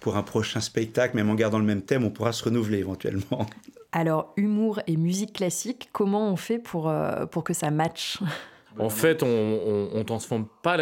pour 0.00 0.16
un 0.16 0.22
prochain 0.22 0.60
spectacle, 0.60 1.16
même 1.16 1.30
en 1.30 1.34
gardant 1.34 1.58
le 1.58 1.64
même 1.64 1.82
thème, 1.82 2.04
on 2.04 2.10
pourra 2.10 2.32
se 2.32 2.44
renouveler 2.44 2.78
éventuellement. 2.78 3.46
Alors, 3.92 4.32
humour 4.36 4.80
et 4.86 4.96
musique 4.96 5.34
classique, 5.34 5.88
comment 5.92 6.30
on 6.30 6.36
fait 6.36 6.58
pour, 6.58 6.88
euh, 6.88 7.26
pour 7.26 7.42
que 7.42 7.52
ça 7.52 7.70
matche? 7.70 8.18
En 8.78 8.88
fait, 8.88 9.24
on, 9.24 9.26
ne 9.26 10.02
transforme 10.04 10.46
pas, 10.62 10.78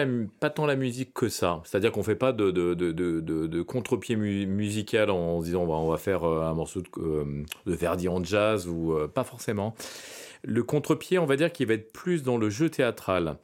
tant 0.50 0.66
la 0.66 0.76
musique 0.76 1.14
que 1.14 1.30
ça. 1.30 1.62
C'est-à-dire 1.64 1.90
qu'on 1.90 2.02
fait 2.02 2.16
pas 2.16 2.32
de, 2.32 3.62
contre-pied 3.62 4.14
musical 4.14 5.10
en 5.10 5.40
se 5.40 5.46
disant 5.46 5.62
on 5.62 5.88
va, 5.88 5.96
faire 5.96 6.24
euh, 6.24 6.42
un 6.42 6.52
morceau 6.52 6.82
euh, 6.98 7.44
de, 7.64 7.72
Verdi 7.72 8.08
en 8.08 8.22
jazz 8.22 8.68
ou 8.68 8.94
pas 9.14 9.24
forcément. 9.24 9.74
Le 10.44 10.62
contre-pied, 10.62 11.18
on 11.18 11.24
va 11.24 11.36
dire 11.36 11.50
qu'il 11.50 11.66
va 11.66 11.74
être 11.74 11.90
plus 11.92 12.22
dans 12.22 12.36
le 12.36 12.50
jeu 12.50 12.68
théâtral 12.68 13.38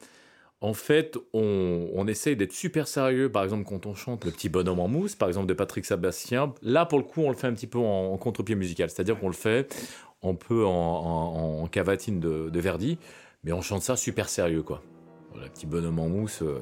en 0.65 0.73
fait, 0.73 1.15
on, 1.31 2.07
essaye 2.07 2.35
d'être 2.35 2.51
super 2.51 2.87
sérieux. 2.87 3.31
Par 3.31 3.43
exemple, 3.43 3.65
quand 3.65 3.85
on 3.85 3.93
chante 3.93 4.25
Le 4.25 4.31
petit 4.31 4.49
bonhomme 4.49 4.79
en 4.79 4.87
mousse, 4.87 5.13
par 5.13 5.27
exemple, 5.27 5.45
de 5.45 5.53
Patrick 5.53 5.85
Sébastien, 5.85 6.55
là, 6.63 6.87
pour 6.87 6.97
le 6.97 7.03
coup, 7.03 7.21
on 7.21 7.29
le 7.29 7.35
fait 7.35 7.45
un 7.45 7.53
petit 7.53 7.67
peu 7.67 7.77
en, 7.77 8.17
contre-pied 8.17 8.55
musical. 8.55 8.89
C'est-à-dire 8.89 9.19
qu'on 9.19 9.27
le 9.27 9.35
fait 9.35 9.71
un 10.23 10.33
peu 10.33 10.65
en, 10.65 11.67
cavatine 11.67 12.19
de, 12.19 12.59
Verdi, 12.59 12.97
mais 13.43 13.51
on 13.51 13.61
chante 13.61 13.83
ça 13.83 13.95
super 13.95 14.27
sérieux, 14.27 14.63
quoi. 14.63 14.81
Le 15.39 15.47
petit 15.49 15.67
bonhomme 15.67 15.99
en 15.99 16.09
mousse 16.09 16.41
euh, 16.41 16.61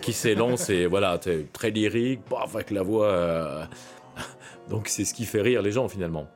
qui 0.00 0.12
s'élance 0.12 0.70
et 0.70 0.86
voilà, 0.86 1.18
très 1.18 1.70
lyrique, 1.70 2.20
avec 2.54 2.70
la 2.70 2.82
voix. 2.82 3.06
Euh, 3.06 3.64
donc, 4.68 4.86
c'est 4.86 5.04
ce 5.04 5.12
qui 5.12 5.24
fait 5.24 5.42
rire 5.42 5.60
les 5.62 5.72
gens, 5.72 5.88
finalement. 5.88 6.28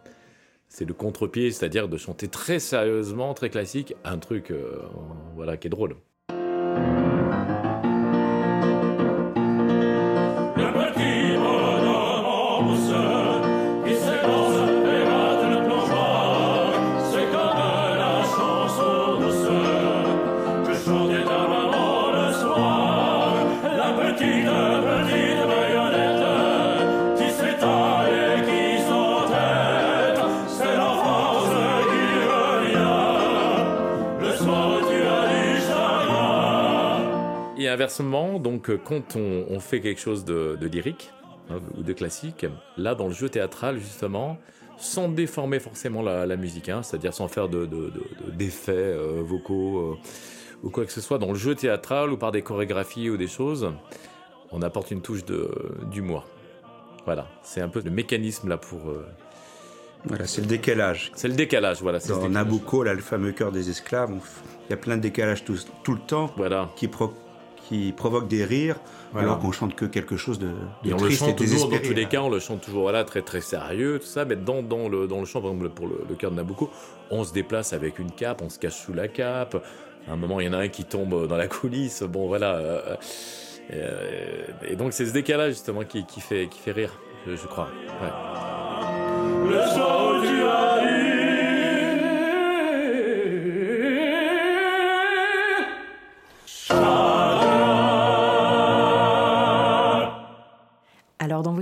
c'est 0.67 0.85
le 0.85 0.95
contre-pied, 0.95 1.53
c'est-à-dire 1.53 1.87
de 1.87 1.97
chanter 1.97 2.27
très 2.27 2.59
sérieusement, 2.59 3.35
très 3.35 3.51
classique, 3.51 3.95
un 4.03 4.19
truc 4.19 4.51
euh, 4.51 4.83
voilà, 5.37 5.57
qui 5.57 5.69
est 5.69 5.71
drôle. 5.71 5.95
Inversement, 37.75 38.39
donc 38.39 38.71
euh, 38.71 38.81
quand 38.83 39.17
on, 39.17 39.61
fait 39.61 39.81
quelque 39.81 40.01
chose 40.01 40.25
de, 40.25 40.59
lyrique 40.63 41.13
hein, 41.51 41.59
ou 41.77 41.83
de 41.83 41.93
classique, 41.93 42.47
là 42.77 42.95
dans 42.95 43.09
le 43.09 43.13
jeu 43.13 43.29
théâtral 43.29 43.79
justement, 43.79 44.39
sans 44.79 45.09
déformer 45.09 45.61
forcément 45.61 46.03
la, 46.03 46.37
musique, 46.37 46.69
hein, 46.69 46.83
c'est-à-dire 46.83 47.13
sans 47.13 47.29
faire 47.29 47.49
d'effets 47.49 48.73
de, 48.73 48.79
euh, 48.79 49.23
vocaux 49.23 49.79
euh, 49.79 49.97
ou 50.63 50.71
quoi 50.71 50.87
que 50.87 50.93
ce 50.93 51.01
soit, 51.01 51.19
dans 51.19 51.33
le 51.33 51.39
jeu 51.39 51.55
théâtral 51.55 52.11
ou 52.11 52.17
par 52.17 52.33
des 52.33 52.43
chorégraphies 52.43 53.11
ou 53.11 53.17
des 53.17 53.27
choses, 53.27 53.71
on 54.51 54.63
apporte 54.63 54.91
une 54.91 55.03
touche 55.03 55.25
d'humour. 55.91 56.27
Voilà, 57.05 57.29
c'est 57.43 57.61
un 57.61 57.69
peu 57.69 57.83
le 57.85 57.91
mécanisme 57.91 58.49
là 58.49 58.57
pour... 58.57 58.81
Voilà, 60.07 60.27
c'est 60.27 60.43
le 60.43 60.47
décalage. 60.47 61.13
C'est 61.15 61.29
le 61.29 61.35
décalage, 61.35 61.81
voilà. 61.83 61.99
Dans 61.99 62.29
Nabucco, 62.29 62.83
là, 62.83 62.93
le 62.93 63.01
fameux 63.01 63.33
cœur 63.33 63.53
des 63.53 63.71
esclaves, 63.71 64.13
il 64.67 64.71
y 64.71 64.73
a 64.75 64.77
plein 64.77 64.97
de 64.97 65.03
décalages 65.03 65.45
tout, 65.45 65.59
tout 65.83 65.95
le 65.95 66.01
temps 66.01 66.31
voilà. 66.37 66.71
qui, 66.77 66.89
pro 66.89 67.13
qui 67.69 67.93
provoque 67.93 68.29
des 68.29 68.45
rires, 68.45 68.77
alors 69.15 69.39
qu'on 69.39 69.53
chante 69.53 69.75
que 69.75 69.85
quelque 69.85 70.17
chose 70.17 70.39
de, 70.39 70.49
de 70.49 70.91
et 70.91 70.95
on 70.95 71.03
le 71.03 71.11
chante 71.11 71.37
toujours, 71.37 71.69
dans 71.69 71.79
tous 71.79 71.93
les 71.95 72.07
cas, 72.07 72.21
on 72.21 72.29
le 72.29 72.41
chante 72.41 72.61
toujours 72.61 72.83
voilà, 72.83 73.05
très 73.05 73.23
très 73.23 73.41
sérieux, 73.41 73.99
tout 73.99 74.07
ça, 74.07 74.25
mais 74.25 74.37
dans, 74.37 74.63
dans, 74.63 74.89
le, 74.89 75.07
dans 75.07 75.21
le 75.21 75.25
chant, 75.25 75.41
par 75.41 75.51
exemple, 75.53 75.71
pour 75.71 75.87
le, 75.87 76.05
le 76.09 76.15
cœur 76.15 76.31
de 76.31 76.37
Nabucco, 76.37 76.71
on 77.11 77.25
se 77.25 77.33
déplace 77.33 77.73
avec 77.73 77.99
une 77.99 78.11
cape, 78.11 78.43
on 78.43 78.51
se 78.51 78.59
cache 78.59 78.75
sous 78.75 78.93
la 78.93 79.09
cape, 79.09 79.57
à 80.09 80.13
un 80.13 80.17
moment 80.17 80.41
il 80.41 80.47
y 80.47 80.49
en 80.49 80.53
a 80.53 80.59
un 80.59 80.69
qui 80.69 80.85
tombe 80.85 81.27
dans 81.27 81.37
la 81.37 81.49
coulisse, 81.49 82.03
bon 82.03 82.27
voilà. 82.29 82.57
Euh, 82.57 82.97
euh, 83.73 84.45
et 84.69 84.77
donc 84.77 84.93
c'est 84.93 85.07
ce 85.07 85.13
décalage 85.13 85.53
justement 85.53 85.85
qui, 85.85 86.05
qui, 86.05 86.21
fait, 86.21 86.49
qui 86.49 86.59
fait 86.59 86.73
rire, 86.73 86.93
je, 87.27 87.35
je 87.35 87.47
crois. 87.47 87.69
Ouais. 88.03 88.11
Le 89.49 89.57
vos 89.57 90.94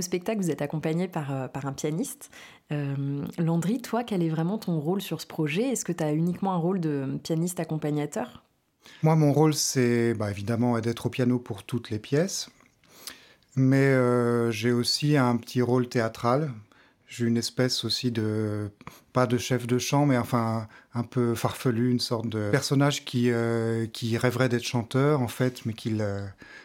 spectacles, 0.03 0.41
vous 0.41 0.51
êtes 0.51 0.61
accompagné 0.61 1.07
par, 1.07 1.33
euh, 1.33 1.47
un 1.63 1.73
pianiste. 1.73 2.29
Euh, 2.71 3.25
Landry, 3.37 3.81
toi, 3.81 4.03
quel 4.03 4.21
est 4.21 4.29
vraiment 4.29 4.57
ton 4.57 4.79
rôle 4.79 5.01
sur 5.01 5.21
ce 5.21 5.27
projet? 5.27 5.63
Est-ce 5.63 5.85
que 5.85 5.91
tu 5.91 6.03
as 6.03 6.13
uniquement 6.13 6.53
un 6.53 6.57
rôle 6.57 6.79
de 6.79 7.17
pianiste 7.23 7.59
accompagnateur? 7.59 8.43
Moi, 9.01 9.15
mon 9.15 9.33
rôle, 9.33 9.53
c'est 9.53 10.13
bah, 10.13 10.29
évidemment 10.29 10.79
d'être 10.79 11.07
au 11.07 11.09
piano 11.09 11.39
pour 11.39 11.63
toutes 11.63 11.89
les 11.89 11.99
pièces. 11.99 12.49
Mais 13.55 13.77
euh, 13.77 14.51
j'ai 14.51 14.71
aussi 14.71 15.17
un 15.17 15.37
petit 15.37 15.61
rôle 15.61 15.87
théâtral. 15.87 16.51
J'ai 17.15 17.27
une 17.27 17.37
espèce 17.37 17.85
aussi 17.85 18.09
de, 18.09 18.71
pas 19.11 19.27
de 19.27 19.37
chef 19.37 19.67
de 19.67 19.77
chant, 19.77 20.07
mais 20.07 20.17
enfin 20.17 20.67
un 20.95 21.03
peu 21.03 21.35
farfelu, 21.35 21.91
une 21.91 21.99
sorte 21.99 22.27
de 22.27 22.49
personnage 22.49 23.05
qui, 23.05 23.29
euh, 23.29 23.85
qui 23.85 24.17
rêverait 24.17 24.49
d'être 24.49 24.63
chanteur 24.63 25.21
en 25.21 25.27
fait, 25.27 25.63
mais 25.67 25.73
qui, 25.73 25.95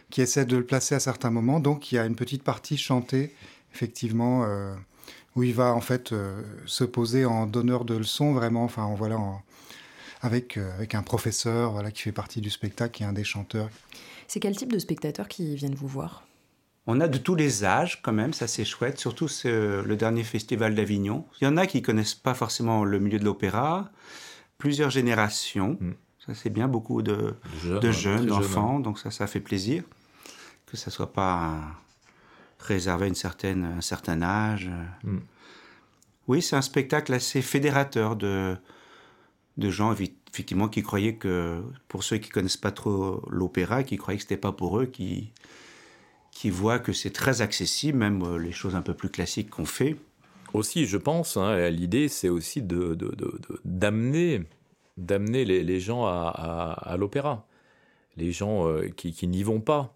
qui 0.09 0.21
essaie 0.21 0.45
de 0.45 0.57
le 0.57 0.65
placer 0.65 0.95
à 0.95 0.99
certains 0.99 1.29
moments. 1.29 1.59
Donc 1.59 1.91
il 1.91 1.95
y 1.95 1.97
a 1.99 2.05
une 2.05 2.15
petite 2.15 2.41
partie 2.41 2.77
chantée, 2.77 3.35
effectivement, 3.75 4.43
euh, 4.43 4.73
où 5.35 5.43
il 5.43 5.53
va 5.53 5.75
en 5.75 5.81
fait 5.81 6.13
euh, 6.13 6.41
se 6.65 6.83
poser 6.83 7.25
en 7.25 7.45
donneur 7.45 7.85
de 7.85 7.95
leçons, 7.95 8.33
vraiment, 8.33 8.63
enfin 8.63 8.91
voilà, 8.97 9.19
avec, 10.23 10.57
avec 10.57 10.95
un 10.95 11.03
professeur 11.03 11.73
voilà, 11.73 11.91
qui 11.91 12.01
fait 12.01 12.11
partie 12.11 12.41
du 12.41 12.49
spectacle, 12.49 12.97
qui 12.97 13.03
est 13.03 13.05
un 13.05 13.13
des 13.13 13.23
chanteurs. 13.23 13.69
C'est 14.27 14.39
quel 14.39 14.57
type 14.57 14.71
de 14.71 14.79
spectateurs 14.79 15.27
qui 15.27 15.55
viennent 15.55 15.75
vous 15.75 15.87
voir? 15.87 16.25
On 16.91 16.99
a 17.01 17.07
de 17.07 17.19
tous 17.19 17.35
les 17.35 17.65
âges 17.65 18.01
quand 18.01 18.11
même, 18.11 18.33
ça 18.33 18.47
c'est 18.47 18.65
chouette, 18.65 18.99
surtout 18.99 19.27
c'est 19.27 19.51
le 19.51 19.95
dernier 19.95 20.23
festival 20.23 20.73
d'Avignon. 20.73 21.23
Il 21.39 21.43
y 21.43 21.47
en 21.47 21.55
a 21.55 21.67
qui 21.67 21.83
connaissent 21.83 22.15
pas 22.15 22.33
forcément 22.33 22.83
le 22.83 22.97
milieu 22.97 23.19
de 23.19 23.25
l'opéra, 23.25 23.91
plusieurs 24.57 24.89
générations, 24.89 25.77
mm. 25.79 25.91
ça 26.25 26.33
c'est 26.33 26.49
bien, 26.49 26.67
beaucoup 26.67 27.03
de, 27.03 27.35
jeunes, 27.91 28.25
d'enfants, 28.25 28.79
donc 28.79 28.97
ça 28.97 29.11
ça 29.11 29.27
fait 29.27 29.39
plaisir 29.39 29.83
que 30.65 30.77
ça 30.77 30.89
soit 30.89 31.13
pas 31.13 31.59
réservé 32.57 33.05
à 33.05 33.07
une 33.07 33.15
certaine, 33.15 33.65
un 33.77 33.81
certain 33.81 34.23
âge. 34.23 34.71
Mm. 35.03 35.19
Oui, 36.27 36.41
c'est 36.41 36.55
un 36.55 36.63
spectacle 36.63 37.13
assez 37.13 37.43
fédérateur 37.43 38.15
de, 38.15 38.57
de 39.57 39.69
gens 39.69 39.93
effectivement 39.93 40.67
qui 40.67 40.81
croyaient 40.81 41.15
que, 41.15 41.61
pour 41.87 42.03
ceux 42.03 42.17
qui 42.17 42.29
connaissent 42.29 42.57
pas 42.57 42.71
trop 42.71 43.23
l'opéra, 43.29 43.83
qui 43.83 43.97
croyaient 43.97 44.17
que 44.17 44.23
c'était 44.23 44.37
pas 44.37 44.53
pour 44.53 44.79
eux, 44.79 44.87
qui 44.87 45.31
qui 46.39 46.49
voient 46.49 46.79
que 46.79 46.93
c'est 46.93 47.09
très 47.09 47.41
accessible, 47.41 47.97
même 47.97 48.23
euh, 48.23 48.37
les 48.37 48.53
choses 48.53 48.73
un 48.73 48.81
peu 48.81 48.93
plus 48.93 49.09
classiques 49.09 49.49
qu'on 49.49 49.65
fait. 49.65 49.97
Aussi, 50.53 50.85
je 50.85 50.95
pense, 50.95 51.35
hein, 51.35 51.69
l'idée, 51.69 52.07
c'est 52.07 52.29
aussi 52.29 52.61
d'amener, 52.61 54.43
d'amener 54.95 55.43
les, 55.43 55.79
gens 55.81 56.05
à, 56.05 56.95
l'opéra. 56.97 57.45
Les 58.15 58.31
gens 58.31 58.69
euh, 58.69 58.87
qui, 58.87 59.27
n'y 59.27 59.43
vont 59.43 59.59
pas, 59.59 59.93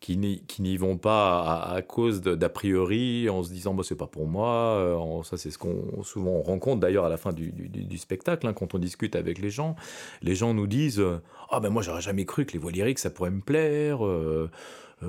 qui 0.00 0.16
n'y, 0.16 0.76
vont 0.76 0.96
pas 0.96 1.62
à, 1.62 1.80
cause 1.80 2.22
d'a 2.22 2.48
priori, 2.48 3.30
en 3.30 3.44
se 3.44 3.50
disant 3.50 3.80
c'est 3.84 3.94
pas 3.94 4.08
pour 4.08 4.26
moi. 4.26 4.50
Euh, 4.50 5.22
ça, 5.22 5.36
c'est 5.36 5.52
ce 5.52 5.58
qu'on 5.58 6.02
souvent 6.02 6.42
rencontre 6.42 6.80
d'ailleurs 6.80 7.04
à 7.04 7.08
la 7.08 7.18
fin 7.18 7.32
du, 7.32 7.98
spectacle, 7.98 8.48
hein, 8.48 8.52
quand 8.52 8.74
on 8.74 8.78
discute 8.78 9.14
avec 9.14 9.38
les 9.38 9.50
gens. 9.50 9.76
Les 10.22 10.34
gens 10.34 10.54
nous 10.54 10.66
disent 10.66 11.04
Ah 11.50 11.60
ben 11.60 11.70
moi, 11.70 11.82
j'aurais 11.82 12.02
jamais 12.02 12.24
cru 12.24 12.46
que 12.46 12.52
les 12.52 12.58
voix 12.58 12.72
lyriques, 12.72 12.98
ça 12.98 13.10
pourrait 13.10 13.30
me 13.30 13.40
plaire. 13.40 14.00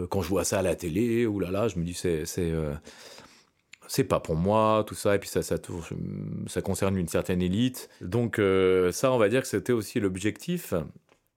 Quand 0.09 0.21
je 0.21 0.29
vois 0.29 0.43
ça 0.43 0.59
à 0.59 0.61
la 0.61 0.75
télé, 0.75 1.25
oulala, 1.25 1.67
je 1.67 1.77
me 1.77 1.83
dis 1.83 1.93
c'est 1.93 2.25
c'est 2.25 2.51
euh, 2.51 2.73
c'est 3.87 4.03
pas 4.03 4.19
pour 4.19 4.35
moi, 4.35 4.83
tout 4.87 4.95
ça, 4.95 5.15
et 5.15 5.19
puis 5.19 5.29
ça, 5.29 5.43
ça, 5.43 5.57
ça 6.47 6.61
concerne 6.61 6.97
une 6.97 7.07
certaine 7.07 7.41
élite. 7.41 7.89
Donc 8.01 8.39
euh, 8.39 8.91
ça, 8.91 9.11
on 9.11 9.17
va 9.17 9.29
dire 9.29 9.41
que 9.41 9.47
c'était 9.47 9.73
aussi 9.73 9.99
l'objectif 9.99 10.73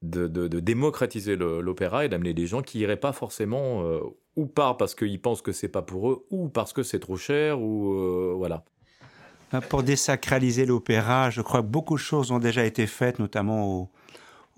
de, 0.00 0.26
de, 0.28 0.60
démocratiser 0.60 1.36
l'opéra 1.36 2.04
et 2.04 2.08
d'amener 2.08 2.32
des 2.32 2.46
gens 2.46 2.62
qui 2.62 2.78
iraient 2.78 2.96
pas 2.96 3.12
forcément, 3.12 3.82
ou 4.36 4.46
par 4.46 4.76
parce 4.76 4.94
qu'ils 4.94 5.20
pensent 5.20 5.42
que 5.42 5.52
c'est 5.52 5.68
pas 5.68 5.82
pour 5.82 6.10
eux, 6.10 6.26
ou 6.30 6.48
parce 6.48 6.72
que 6.72 6.82
c'est 6.82 7.00
trop 7.00 7.16
cher, 7.16 7.60
ou 7.60 8.36
voilà. 8.38 8.64
Pour 9.68 9.82
désacraliser 9.82 10.66
l'opéra, 10.66 11.30
je 11.30 11.42
crois 11.42 11.62
que 11.62 11.66
beaucoup 11.66 11.96
de 11.96 12.00
choses 12.00 12.30
ont 12.30 12.38
déjà 12.38 12.64
été 12.64 12.86
faites, 12.86 13.18
notamment 13.18 13.80
au, 13.80 13.90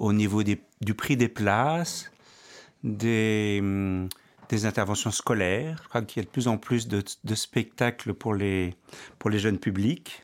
au 0.01 0.13
niveau 0.13 0.43
du 0.43 0.95
prix 0.95 1.17
des 1.17 1.29
places, 1.29 2.11
des, 2.85 3.59
hum, 3.61 4.09
des 4.49 4.67
interventions 4.67 5.11
scolaires. 5.11 5.81
Je 5.83 5.89
crois 5.89 6.03
qu'il 6.03 6.23
y 6.23 6.25
a 6.25 6.27
de 6.27 6.31
plus 6.31 6.49
en 6.49 6.59
plus 6.59 6.89
de, 6.89 7.03
spectacles 7.35 8.15
pour 8.15 8.35
les, 8.35 8.75
pour 9.19 9.31
les 9.31 9.39
jeunes 9.39 9.59
publics. 9.59 10.23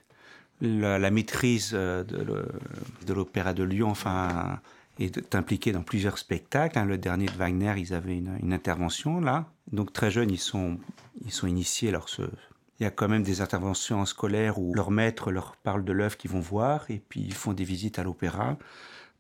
La, 0.61 1.11
maîtrise 1.11 1.73
euh, 1.75 2.03
de 2.03 3.13
l'Opéra 3.13 3.53
de 3.53 3.63
Lyon 3.63 3.91
enfin, 3.91 4.61
est 4.99 5.35
impliquée 5.35 5.73
dans 5.73 5.83
plusieurs 5.83 6.19
spectacles. 6.19 6.79
Hein. 6.79 6.87
Le 6.87 6.99
dernier 6.99 7.27
de 7.27 7.33
Wagner, 7.33 7.75
ils 7.77 7.95
avaient 7.95 8.17
une, 8.17 8.53
intervention 8.53 9.21
là. 9.21 9.47
Donc 9.71 9.93
très 9.93 10.11
jeunes, 10.11 10.31
ils 10.31 10.41
sont, 10.41 10.79
ils 11.25 11.33
sont 11.33 11.47
initiés. 11.47 11.91
Alors 11.91 12.09
il 12.19 12.83
y 12.83 12.87
a 12.87 12.91
quand 12.91 13.09
même 13.09 13.23
des 13.23 13.41
interventions 13.41 14.05
scolaires 14.07 14.59
où 14.59 14.75
leur 14.75 14.91
maître 14.91 15.31
leur 15.31 15.57
parle 15.57 15.85
de 15.85 15.93
l'œuvre 15.93 16.17
qu'ils 16.17 16.31
vont 16.31 16.41
voir 16.41 16.91
et 16.91 17.03
puis 17.07 17.21
ils 17.21 17.35
font 17.35 17.53
des 17.53 17.65
visites 17.65 17.99
à 17.99 18.03
l'opéra. 18.03 18.57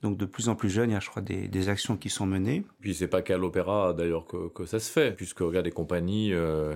Donc 0.02 0.16
de 0.16 0.26
plus 0.26 0.48
en 0.48 0.54
plus 0.54 0.68
jeune, 0.68 0.90
il 0.90 0.92
y 0.92 0.96
a, 0.96 1.00
je 1.00 1.08
crois, 1.08 1.22
des, 1.22 1.68
actions 1.68 1.96
qui 1.96 2.10
sont 2.10 2.26
menées. 2.26 2.64
Puis 2.80 2.94
c'est 2.94 3.08
pas 3.08 3.22
qu'à 3.22 3.38
l'opéra 3.38 3.92
d'ailleurs 3.92 4.26
que, 4.26 4.66
ça 4.66 4.78
se 4.78 4.90
fait, 4.90 5.14
puisque 5.16 5.40
regarde 5.40 5.64
des 5.64 5.72
compagnies, 5.72 6.32
euh, 6.32 6.74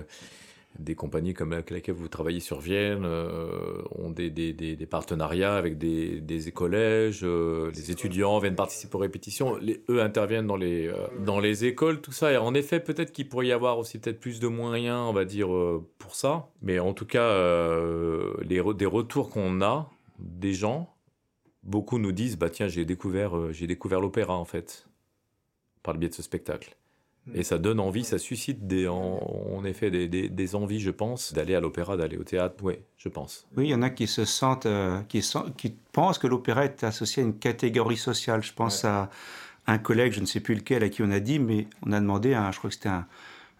des 0.79 0.95
compagnies 0.95 1.33
comme 1.33 1.53
avec 1.53 1.69
lesquelles 1.69 1.95
vous 1.95 2.07
travaillez 2.07 2.39
sur 2.39 2.59
Vienne 2.59 3.03
euh, 3.05 3.81
ont 3.91 4.09
des, 4.09 4.87
partenariats 4.89 5.55
avec 5.55 5.77
des, 5.77 6.51
collèges, 6.53 7.21
euh, 7.23 7.71
les 7.75 7.91
étudiants 7.91 8.39
viennent 8.39 8.55
participer 8.55 8.95
aux 8.95 8.99
répétitions, 8.99 9.57
eux 9.89 10.01
interviennent 10.01 10.47
dans 10.47 10.57
les 10.57 10.91
dans 11.23 11.39
les 11.39 11.65
écoles, 11.65 12.01
tout 12.01 12.11
ça. 12.11 12.31
Et 12.31 12.37
en 12.37 12.55
effet, 12.55 12.79
peut-être 12.79 13.11
qu'il 13.11 13.29
pourrait 13.29 13.47
y 13.47 13.51
avoir 13.51 13.77
aussi 13.77 13.99
peut-être 13.99 14.19
plus 14.19 14.39
de 14.39 14.47
moyens, 14.47 15.05
on 15.07 15.13
va 15.13 15.25
dire, 15.25 15.49
pour 15.99 16.15
ça. 16.15 16.49
Mais 16.63 16.79
en 16.79 16.93
tout 16.93 17.05
cas, 17.05 17.37
les 18.41 18.61
des 18.73 18.85
retours 18.87 19.29
qu'on 19.29 19.61
a 19.61 19.91
des 20.19 20.53
gens 20.53 20.91
beaucoup 21.63 21.99
nous 21.99 22.11
disent 22.11 22.37
bah 22.37 22.49
tiens 22.49 22.67
j'ai 22.67 22.85
découvert 22.85 23.37
euh, 23.37 23.51
j'ai 23.51 23.67
découvert 23.67 23.99
l'opéra 23.99 24.35
en 24.35 24.45
fait 24.45 24.87
par 25.83 25.93
le 25.93 25.99
biais 25.99 26.09
de 26.09 26.13
ce 26.13 26.21
spectacle 26.21 26.75
Et 27.33 27.43
ça 27.43 27.57
donne 27.57 27.79
envie, 27.79 28.03
ça 28.03 28.17
suscite 28.17 28.67
des, 28.67 28.87
en, 28.87 29.63
effet 29.65 29.91
des, 29.91 30.07
des, 30.07 30.55
envies, 30.55 30.79
je 30.79 30.91
pense, 30.91 31.33
d'aller 31.33 31.55
à 31.55 31.59
l'opéra, 31.59 31.97
d'aller 31.97 32.17
au 32.17 32.23
théâtre. 32.23 32.55
Oui, 32.63 32.75
je 32.97 33.09
pense. 33.09 33.47
Oui, 33.57 33.67
il 33.67 33.69
y 33.71 33.75
en 33.75 33.81
a 33.81 33.89
qui 33.89 34.07
se 34.07 34.25
sentent, 34.25 34.65
euh, 34.65 35.01
qui, 35.03 35.23
qui 35.57 35.75
pensent 35.91 36.17
que 36.17 36.27
l'opéra 36.27 36.65
est 36.65 36.83
associé 36.83 37.23
à 37.23 37.25
une 37.25 37.37
catégorie 37.37 37.97
sociale. 37.97 38.43
Je 38.43 38.53
pense 38.53 38.85
à 38.85 39.09
un 39.67 39.77
collègue, 39.77 40.13
je 40.13 40.19
ne 40.19 40.25
sais 40.25 40.39
plus 40.39 40.55
lequel, 40.55 40.83
à 40.83 40.89
qui 40.89 41.03
on 41.03 41.11
a 41.11 41.19
dit, 41.19 41.39
mais 41.39 41.67
on 41.85 41.91
a 41.91 41.99
demandé, 41.99 42.33
à, 42.33 42.51
je 42.51 42.57
crois 42.57 42.69
que 42.69 42.75
c'était 42.75 42.89
un, 42.89 43.07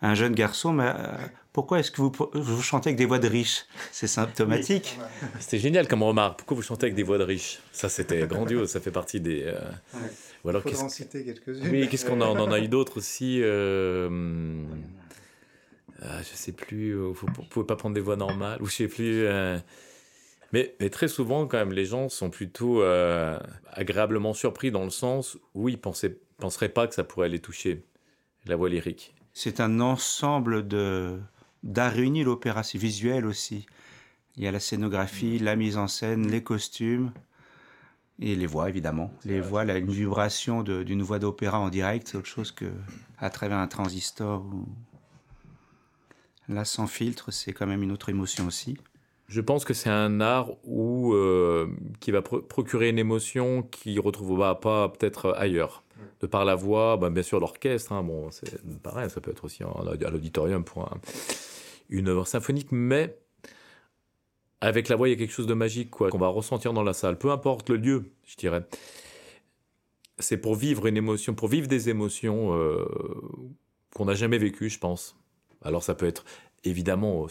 un, 0.01 0.15
jeune 0.15 0.33
garçon, 0.33 0.73
mais 0.73 0.87
euh, 0.87 1.07
pourquoi 1.53 1.79
est-ce 1.79 1.91
que 1.91 2.01
vous, 2.01 2.11
vous, 2.33 2.61
chantez 2.61 2.89
avec 2.89 2.97
des 2.97 3.05
voix 3.05 3.19
de 3.19 3.27
riches 3.27 3.65
C'est 3.91 4.07
symptomatique. 4.07 4.97
C'était 5.39 5.59
génial 5.59 5.87
comme 5.87 6.03
remarque. 6.03 6.39
Pourquoi 6.39 6.55
vous 6.55 6.63
chantez 6.63 6.85
avec 6.85 6.95
des 6.95 7.03
voix 7.03 7.17
de 7.17 7.23
riches 7.23 7.59
Ça, 7.71 7.89
c'était 7.89 8.25
grandiose. 8.25 8.69
Ça 8.69 8.79
fait 8.79 8.91
partie 8.91 9.19
des. 9.19 9.43
Euh... 9.43 9.59
Ou 10.43 10.49
alors, 10.49 10.63
en 10.65 10.89
citer 10.89 11.23
quelques-unes. 11.23 11.67
Oui, 11.69 11.87
qu'est-ce 11.89 12.05
qu'on 12.05 12.21
en, 12.21 12.39
en 12.39 12.51
a 12.51 12.59
eu 12.59 12.67
d'autres 12.69 12.97
aussi 12.97 13.41
euh... 13.41 14.63
ah, 16.01 16.21
Je 16.21 16.35
sais 16.35 16.53
plus. 16.53 16.91
Euh, 16.91 17.11
vous 17.13 17.27
ne 17.27 17.47
pouvez 17.49 17.65
pas 17.65 17.75
prendre 17.75 17.95
des 17.95 18.01
voix 18.01 18.15
normales. 18.15 18.61
Ou 18.61 18.67
je 18.67 18.73
sais 18.73 18.87
plus. 18.87 19.25
Euh, 19.25 19.57
mais, 20.53 20.75
mais, 20.79 20.89
très 20.89 21.07
souvent, 21.07 21.47
quand 21.47 21.57
même, 21.57 21.73
les 21.73 21.85
gens 21.85 22.09
sont 22.09 22.29
plutôt 22.29 22.81
euh, 22.81 23.37
agréablement 23.71 24.33
surpris 24.33 24.71
dans 24.71 24.83
le 24.83 24.89
sens 24.89 25.37
où 25.53 25.69
ils 25.69 25.79
ne 25.83 26.09
penseraient 26.37 26.69
pas 26.69 26.87
que 26.87 26.95
ça 26.95 27.03
pourrait 27.03 27.29
les 27.29 27.39
toucher, 27.39 27.83
la 28.45 28.55
voix 28.55 28.69
lyrique. 28.69 29.15
C'est 29.33 29.59
un 29.59 29.79
ensemble 29.79 30.67
de 30.67 31.19
d'art 31.63 31.93
réuni, 31.93 32.23
l'opéra, 32.23 32.63
c'est 32.63 32.77
visuel 32.77 33.25
aussi. 33.25 33.65
Il 34.35 34.43
y 34.43 34.47
a 34.47 34.51
la 34.51 34.59
scénographie, 34.59 35.39
la 35.39 35.55
mise 35.55 35.77
en 35.77 35.87
scène, 35.87 36.27
les 36.27 36.43
costumes 36.43 37.11
et 38.19 38.35
les 38.35 38.45
voix 38.45 38.69
évidemment. 38.69 39.13
Les 39.25 39.41
voix, 39.41 39.65
là, 39.65 39.77
une 39.77 39.91
vibration 39.91 40.63
d'une 40.63 41.01
voix 41.01 41.19
d'opéra 41.19 41.59
en 41.59 41.69
direct, 41.69 42.07
c'est 42.07 42.17
autre 42.17 42.27
chose 42.27 42.51
que 42.51 42.71
à 43.17 43.29
travers 43.29 43.57
un 43.57 43.67
transistor. 43.67 44.45
Là, 46.47 46.65
sans 46.65 46.87
filtre, 46.87 47.31
c'est 47.31 47.53
quand 47.53 47.67
même 47.67 47.83
une 47.83 47.91
autre 47.91 48.09
émotion 48.09 48.47
aussi. 48.47 48.77
Je 49.31 49.39
pense 49.39 49.63
que 49.63 49.73
c'est 49.73 49.89
un 49.89 50.19
art 50.19 50.49
euh, 50.67 51.67
qui 52.01 52.11
va 52.11 52.21
procurer 52.21 52.89
une 52.89 52.99
émotion 52.99 53.63
qui 53.63 53.95
ne 53.95 54.01
retrouvera 54.01 54.59
pas 54.59 54.89
peut-être 54.89 55.33
ailleurs. 55.37 55.83
De 56.19 56.27
par 56.27 56.43
la 56.43 56.53
voix, 56.53 56.97
ben, 56.97 57.11
bien 57.11 57.23
sûr 57.23 57.39
l'orchestre, 57.39 57.93
hein, 57.93 58.03
bon, 58.03 58.29
c'est 58.31 58.61
pareil, 58.81 59.09
ça 59.09 59.21
peut 59.21 59.31
être 59.31 59.45
aussi 59.45 59.63
à 59.63 60.09
l'auditorium 60.09 60.65
pour 60.65 60.83
un, 60.83 60.99
une 61.89 62.09
œuvre 62.09 62.27
symphonique, 62.27 62.73
mais 62.73 63.15
avec 64.59 64.89
la 64.89 64.97
voix, 64.97 65.07
il 65.07 65.11
y 65.11 65.15
a 65.15 65.17
quelque 65.17 65.31
chose 65.31 65.47
de 65.47 65.53
magique 65.53 65.91
quoi, 65.91 66.09
qu'on 66.09 66.17
va 66.17 66.27
ressentir 66.27 66.73
dans 66.73 66.83
la 66.83 66.93
salle, 66.93 67.17
peu 67.17 67.31
importe 67.31 67.69
le 67.69 67.77
lieu, 67.77 68.11
je 68.25 68.35
dirais. 68.35 68.65
C'est 70.19 70.37
pour 70.37 70.55
vivre 70.55 70.87
une 70.87 70.97
émotion, 70.97 71.35
pour 71.35 71.47
vivre 71.47 71.69
des 71.69 71.87
émotions 71.87 72.53
euh, 72.53 72.85
qu'on 73.95 74.05
n'a 74.05 74.13
jamais 74.13 74.39
vécues, 74.39 74.69
je 74.69 74.77
pense. 74.77 75.15
Alors 75.63 75.83
ça 75.83 75.95
peut 75.95 76.05
être 76.05 76.25
évidemment 76.65 77.21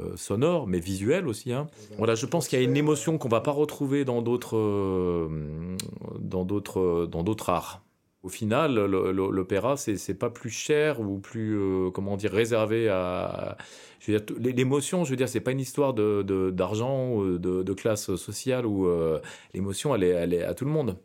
euh, 0.00 0.16
sonore, 0.16 0.66
mais 0.66 0.80
visuel 0.80 1.28
aussi. 1.28 1.52
Hein. 1.52 1.66
Voilà, 1.98 2.14
je 2.14 2.26
pense 2.26 2.48
qu'il 2.48 2.58
y 2.58 2.62
a 2.62 2.64
une 2.64 2.76
émotion 2.76 3.18
qu'on 3.18 3.28
va 3.28 3.40
pas 3.40 3.50
retrouver 3.50 4.04
dans 4.04 4.22
d'autres, 4.22 4.56
euh, 4.56 5.76
dans 6.18 6.44
d'autres, 6.44 7.06
dans 7.10 7.22
d'autres 7.22 7.50
arts. 7.50 7.82
Au 8.26 8.28
final, 8.28 8.74
l'opéra, 8.74 9.76
c'est 9.76 10.18
pas 10.18 10.30
plus 10.30 10.50
cher 10.50 10.98
ou 11.00 11.20
plus, 11.20 11.56
euh, 11.56 11.90
comment 11.92 12.16
dire, 12.16 12.32
réservé 12.32 12.88
à. 12.88 13.56
L'émotion, 14.40 15.04
je 15.04 15.10
veux 15.10 15.16
dire, 15.16 15.28
c'est 15.28 15.38
pas 15.38 15.52
une 15.52 15.60
histoire 15.60 15.94
d'argent 15.94 16.24
de, 16.24 16.50
d'argent 16.50 17.12
ou 17.12 17.38
de, 17.38 17.72
classe 17.72 18.16
sociale 18.16 18.66
où 18.66 18.88
euh, 18.88 19.20
l'émotion, 19.54 19.94
elle 19.94 20.02
est, 20.02 20.08
elle 20.08 20.34
est 20.34 20.42
à 20.42 20.54
tout 20.54 20.64
le 20.64 20.72
monde. 20.72 20.96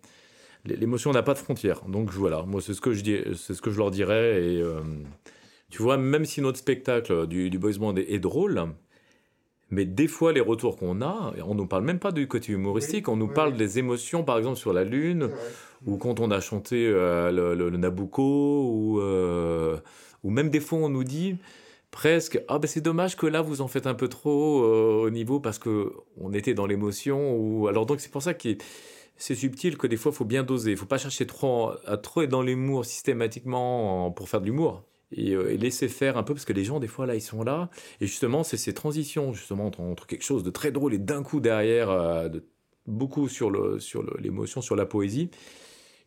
L'émotion 0.65 1.11
n'a 1.11 1.21
pas 1.21 1.35
de 1.35 1.38
frontières. 1.38 1.83
Donc 1.88 2.09
voilà, 2.09 2.41
moi, 2.41 2.59
c'est 2.59 2.73
ce 2.73 2.81
que 2.81 2.93
je 2.93 3.03
dis, 3.03 3.19
c'est 3.35 3.53
ce 3.53 3.61
que 3.61 3.69
je 3.69 3.77
leur 3.77 3.91
dirais. 3.91 4.41
Et 4.43 4.59
euh, 4.59 4.79
tu 5.71 5.81
vois, 5.81 5.97
même 5.97 6.25
si 6.25 6.41
notre 6.41 6.59
spectacle 6.59 7.27
du, 7.27 7.49
du 7.49 7.57
Boys 7.57 7.77
Band 7.79 7.95
est 7.95 8.19
drôle, 8.19 8.67
mais 9.71 9.86
des 9.86 10.07
fois, 10.07 10.34
les 10.34 10.41
retours 10.41 10.75
qu'on 10.75 11.01
a, 11.01 11.34
on 11.47 11.55
ne 11.55 11.63
parle 11.63 11.86
même 11.86 11.99
pas 11.99 12.12
du 12.12 12.27
côté 12.27 12.51
humoristique, 12.51 13.07
on 13.07 13.15
nous 13.15 13.29
parle 13.29 13.55
des 13.55 13.79
émotions, 13.79 14.23
par 14.23 14.38
exemple, 14.38 14.57
sur 14.57 14.73
la 14.73 14.84
Lune, 14.84 15.29
ou 15.86 15.95
quand 15.95 16.19
on 16.19 16.29
a 16.29 16.41
chanté 16.41 16.88
euh, 16.88 17.31
le, 17.31 17.69
Nabucco, 17.77 18.21
ou, 18.21 18.99
euh, 18.99 19.77
ou 20.23 20.29
même 20.29 20.49
des 20.49 20.60
fois, 20.60 20.79
on 20.79 20.89
nous 20.89 21.05
dit 21.05 21.38
presque 21.89 22.41
Ah, 22.49 22.60
ben 22.60 22.67
c'est 22.67 22.81
dommage 22.81 23.15
que 23.15 23.25
là, 23.25 23.41
vous 23.41 23.62
en 23.62 23.69
faites 23.69 23.88
un 23.88 23.93
peu 23.93 24.10
trop 24.10 24.63
euh, 24.63 25.05
au 25.05 25.10
niveau 25.10 25.39
parce 25.39 25.57
que 25.57 25.93
on 26.17 26.34
était 26.34 26.53
dans 26.53 26.65
l'émotion. 26.65 27.38
Ou... 27.38 27.67
Alors, 27.67 27.86
donc, 27.86 28.01
c'est 28.01 28.12
pour 28.12 28.21
ça 28.21 28.34
que 28.34 28.49
c'est 29.15 29.36
subtil 29.36 29.77
que 29.77 29.88
des 29.88 29.97
fois, 29.97 30.12
il 30.12 30.15
faut 30.15 30.25
bien 30.25 30.43
doser. 30.43 30.71
Il 30.71 30.73
ne 30.73 30.79
faut 30.79 30.86
pas 30.86 30.97
chercher 30.97 31.25
trop, 31.25 31.71
à 31.86 31.95
trop 31.95 32.23
être 32.23 32.29
dans 32.29 32.41
l'humour 32.41 32.86
systématiquement 32.86 34.12
pour 34.12 34.27
faire 34.27 34.41
de 34.41 34.47
l'humour. 34.47 34.84
Euh, 35.17 35.50
et, 35.50 35.58
laisser 35.58 35.89
faire 35.89 36.17
un 36.17 36.24
peu 36.24 36.34
parce 36.34 36.45
que 36.45 36.54
les 36.54 36.63
gens 36.63 36.80
des 36.80 36.88
fois 36.88 37.06
là 37.06 37.15
ils 37.15 37.21
sont 37.21 37.43
là 37.43 37.69
et 38.00 38.08
justement 38.08 38.43
c'est 38.43 38.58
ces 38.58 38.74
transitions 38.74 39.34
justement 39.34 39.67
entre, 39.67 40.08
quelque 40.08 40.24
chose 40.24 40.43
de 40.43 40.50
très 40.50 40.71
drôle 40.71 40.93
et 40.93 41.00
d'un 41.00 41.21
coup 41.21 41.41
derrière 41.41 41.89
euh, 41.89 42.30
de, 42.30 42.45
beaucoup 42.88 43.28
sur 43.28 43.50
le 43.50 43.80
sur 43.80 44.04
l'émotion 44.19 44.62
sur 44.62 44.76
la 44.76 44.86
poésie. 44.86 45.30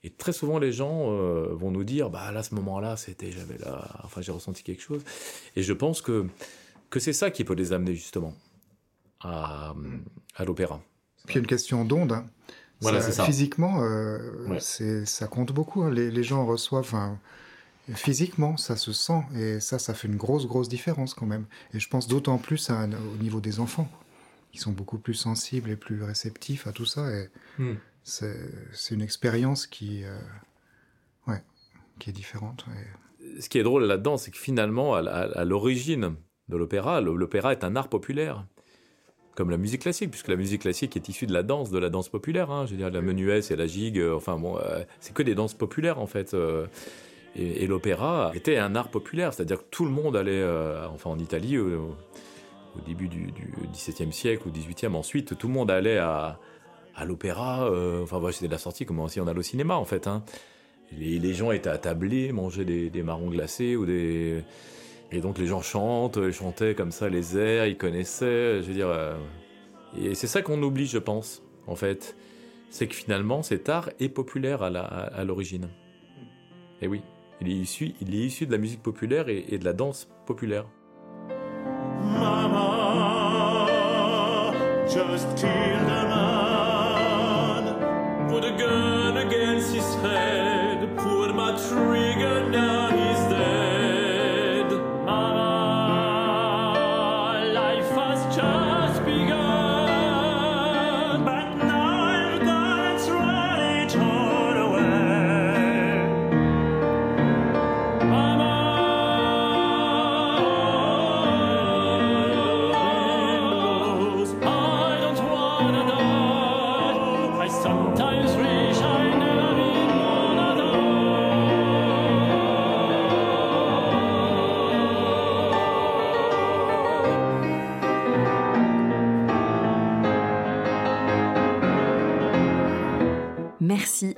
Et 0.05 0.11
très 0.11 0.33
souvent 0.33 0.59
les 0.59 0.73
gens 0.73 1.13
euh, 1.13 1.49
vont 1.53 1.71
nous 1.71 1.85
dire 1.85 2.11
bah 2.11 2.31
là 2.33 2.43
ce 2.43 2.55
moment 2.55 2.81
là 2.81 2.97
c'était 2.97 3.31
j'avais 3.31 3.59
là 3.59 4.01
enfin 4.05 4.23
j'ai 4.23 4.33
ressenti 4.33 4.63
quelque 4.63 4.83
chose. 4.83 5.03
Et 5.57 5.63
je 5.63 5.73
pense 5.73 6.01
que 6.01 6.27
que 6.89 6.99
c'est 6.99 7.13
ça 7.13 7.31
qui 7.31 7.45
peut 7.45 7.55
les 7.55 7.73
amener 7.73 7.95
justement 7.95 8.35
à, 9.21 9.75
à 10.37 10.45
l'opéra. 10.45 10.81
Puis 11.27 11.39
une 11.39 11.47
question 11.47 11.85
d'onde. 11.85 12.13
Hein. 12.13 12.27
voilà, 12.81 13.01
physiquement 13.01 13.83
ça 14.59 15.27
compte 15.27 15.53
beaucoup 15.53 15.83
hein. 15.83 15.91
les, 15.91 16.11
les, 16.11 16.23
gens 16.23 16.45
reçoivent 16.47 17.17
Physiquement, 17.93 18.57
ça 18.57 18.77
se 18.77 18.93
sent 18.93 19.23
et 19.37 19.61
ça, 19.61 19.79
ça 19.79 19.93
fait 19.93 20.09
une 20.09 20.17
grosse, 20.17 20.47
grosse 20.47 20.69
différence 20.69 21.13
quand 21.13 21.27
même. 21.27 21.45
Et 21.75 21.81
je 21.81 21.89
pense 21.89 22.09
d'autant 22.09 22.39
plus 22.39 22.71
au 22.71 23.23
niveau 23.23 23.41
des 23.41 23.61
enfants, 23.61 23.91
qui 24.53 24.59
sont 24.59 24.73
beaucoup 24.73 24.99
plus 24.99 25.15
sensibles 25.15 25.69
et 25.71 25.77
plus 25.77 26.03
réceptifs 26.03 26.67
à 26.67 26.73
tout 26.73 26.87
ça. 26.87 27.11
Et 27.11 27.29
hmm. 27.59 27.75
c'est 28.03 28.35
une 28.91 29.03
expérience 29.03 29.67
qui, 29.67 30.03
euh, 30.05 30.19
ouais, 31.27 31.43
qui 31.99 32.09
est 32.09 32.15
différente. 32.15 32.65
Ce 33.39 33.51
qui 33.51 33.59
est 33.59 33.63
drôle 33.63 33.85
là-dedans, 33.85 34.17
c'est 34.17 34.31
que 34.31 34.39
finalement, 34.39 34.95
à, 34.95 35.45
l'origine 35.45 36.15
de 36.49 36.57
l'opéra, 36.57 37.03
l'opéra 37.03 37.53
est 37.53 37.65
un 37.65 37.77
art 37.77 37.89
populaire 37.89 38.47
comme 39.35 39.51
la 39.51 39.57
musique 39.57 39.83
classique, 39.83 40.13
puisque 40.13 40.29
la 40.29 40.37
musique 40.37 40.63
classique 40.63 40.97
est 40.97 41.09
issue 41.09 41.27
de 41.27 41.33
la 41.33 41.43
danse, 41.43 41.71
de 41.71 41.79
la 41.79 41.91
danse 41.91 42.09
populaire. 42.09 42.53
Hein. 42.53 42.67
Je 42.67 42.71
veux 42.71 42.77
dire, 42.77 42.91
la 42.91 43.03
menuesse 43.03 43.51
et 43.51 43.57
la 43.57 43.67
gigue, 43.67 43.99
euh, 43.99 44.15
enfin 44.15 44.39
bon, 44.39 44.57
euh, 44.59 44.85
c'est 45.01 45.13
que 45.13 45.25
des 45.25 45.35
danses 45.35 45.55
populaires 45.55 45.99
en 45.99 46.07
fait. 46.07 46.35
Et, 47.37 47.67
l'opéra 47.67 48.31
était 48.35 48.59
un 48.59 48.77
art 48.77 48.89
populaire, 48.89 49.35
c'est-à-dire 49.35 49.59
que 49.59 49.69
tout 49.71 49.85
le 49.85 49.91
monde 49.91 50.17
allait, 50.17 50.41
euh, 50.41 50.87
enfin 50.89 51.11
en 51.11 51.19
Italie, 51.19 51.59
au, 51.59 51.97
début 52.87 53.09
du, 53.09 53.33
XVIIe 53.73 54.13
siècle 54.13 54.49
ou 54.49 54.51
XVIIIe, 54.51 54.95
ensuite, 54.95 55.37
tout 55.37 55.49
le 55.49 55.55
monde 55.55 55.71
allait 55.71 55.99
à, 55.99 56.39
l'opéra. 57.05 57.69
Euh, 57.69 58.03
enfin, 58.03 58.19
voilà, 58.19 58.33
c'était 58.33 58.47
de 58.47 58.53
la 58.53 58.59
sortie, 58.59 58.87
comme 58.87 59.09
si 59.09 59.21
on 59.21 59.27
allait 59.27 59.39
au 59.39 59.43
cinéma, 59.43 59.75
en 59.77 59.85
fait. 59.85 60.07
Hein. 60.07 60.23
Les, 60.97 61.35
gens 61.35 61.51
étaient 61.51 61.71
attablés, 61.71 62.31
mangeaient 62.31 62.65
des, 62.65 63.03
marrons 63.03 63.31
glacés 63.31 63.75
ou 63.75 63.85
des. 63.85 64.43
Et 65.13 65.21
donc 65.21 65.39
les 65.39 65.47
gens 65.47 65.63
chantent, 65.63 66.19
ils 66.21 66.33
chantaient 66.33 66.75
comme 66.75 66.91
ça 66.91 67.09
les 67.09 67.39
airs, 67.39 67.67
ils 67.67 67.77
connaissaient, 67.77 68.63
je 68.63 68.67
veux 68.67 68.75
dire. 68.75 68.89
Euh, 68.89 69.17
et 70.01 70.15
c'est 70.15 70.27
ça 70.27 70.43
qu'on 70.43 70.61
oublie, 70.63 70.87
je 70.87 70.99
pense, 70.99 71.43
en 71.67 71.77
fait. 71.77 72.17
C'est 72.71 72.89
que 72.89 72.95
finalement, 72.95 73.43
cet 73.43 73.69
art 73.69 73.91
est 74.01 74.09
populaire 74.09 74.63
à 74.63 75.25
l'origine. 75.25 75.69
Et 76.83 76.89
oui. 76.89 77.03
Il 77.41 77.49
est 77.49 77.53
issu, 77.53 77.95
il 78.01 78.15
est 78.15 78.19
issu 78.27 78.47
de 78.47 78.53
la 78.53 78.59
musique 78.59 78.83
populaire 78.83 79.29
et, 79.29 79.45
et 79.49 79.59
de 79.59 79.65
la 79.65 79.73
danse 79.73 80.09
populaire. 80.27 80.67
Mama, 82.03 83.65
just 84.87 85.27
killed 85.37 85.89
a 85.89 86.05
man. 86.09 87.65
Put 88.29 88.45
a 88.45 88.57
gun 88.57 89.17
against 89.17 89.75
his 89.75 89.95
head. 90.03 90.97
Put 90.97 91.35
my 91.35 91.53
trigger 91.69 92.51
down. 92.51 92.74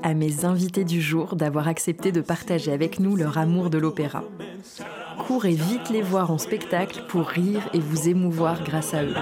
À 0.07 0.15
mes 0.15 0.45
invités 0.45 0.85
du 0.85 1.03
jour 1.03 1.35
d'avoir 1.35 1.67
accepté 1.67 2.13
de 2.13 2.21
partager 2.21 2.71
avec 2.71 3.01
nous 3.01 3.17
leur 3.17 3.39
amour 3.39 3.71
de 3.71 3.79
l'opéra. 3.79 4.23
Courez 5.27 5.55
vite 5.55 5.91
les 5.91 6.01
voir 6.01 6.31
en 6.31 6.39
spectacle 6.39 7.03
pour 7.09 7.27
rire 7.27 7.69
et 7.75 7.81
vous 7.81 8.09
émouvoir 8.09 8.63
grâce 8.63 8.95
à 8.95 9.03
eux. 9.03 9.15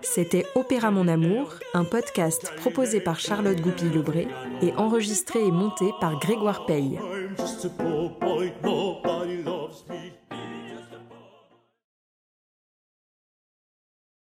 C'était 0.00 0.46
Opéra 0.54 0.92
Mon 0.92 1.08
Amour, 1.08 1.54
un 1.74 1.82
podcast 1.82 2.52
proposé 2.56 3.00
par 3.00 3.18
Charlotte 3.18 3.60
Goupil-Lebré 3.60 4.28
et 4.62 4.72
enregistré 4.74 5.44
et 5.44 5.50
monté 5.50 5.86
par 6.00 6.20
Grégoire 6.20 6.66
Paye. 6.66 7.00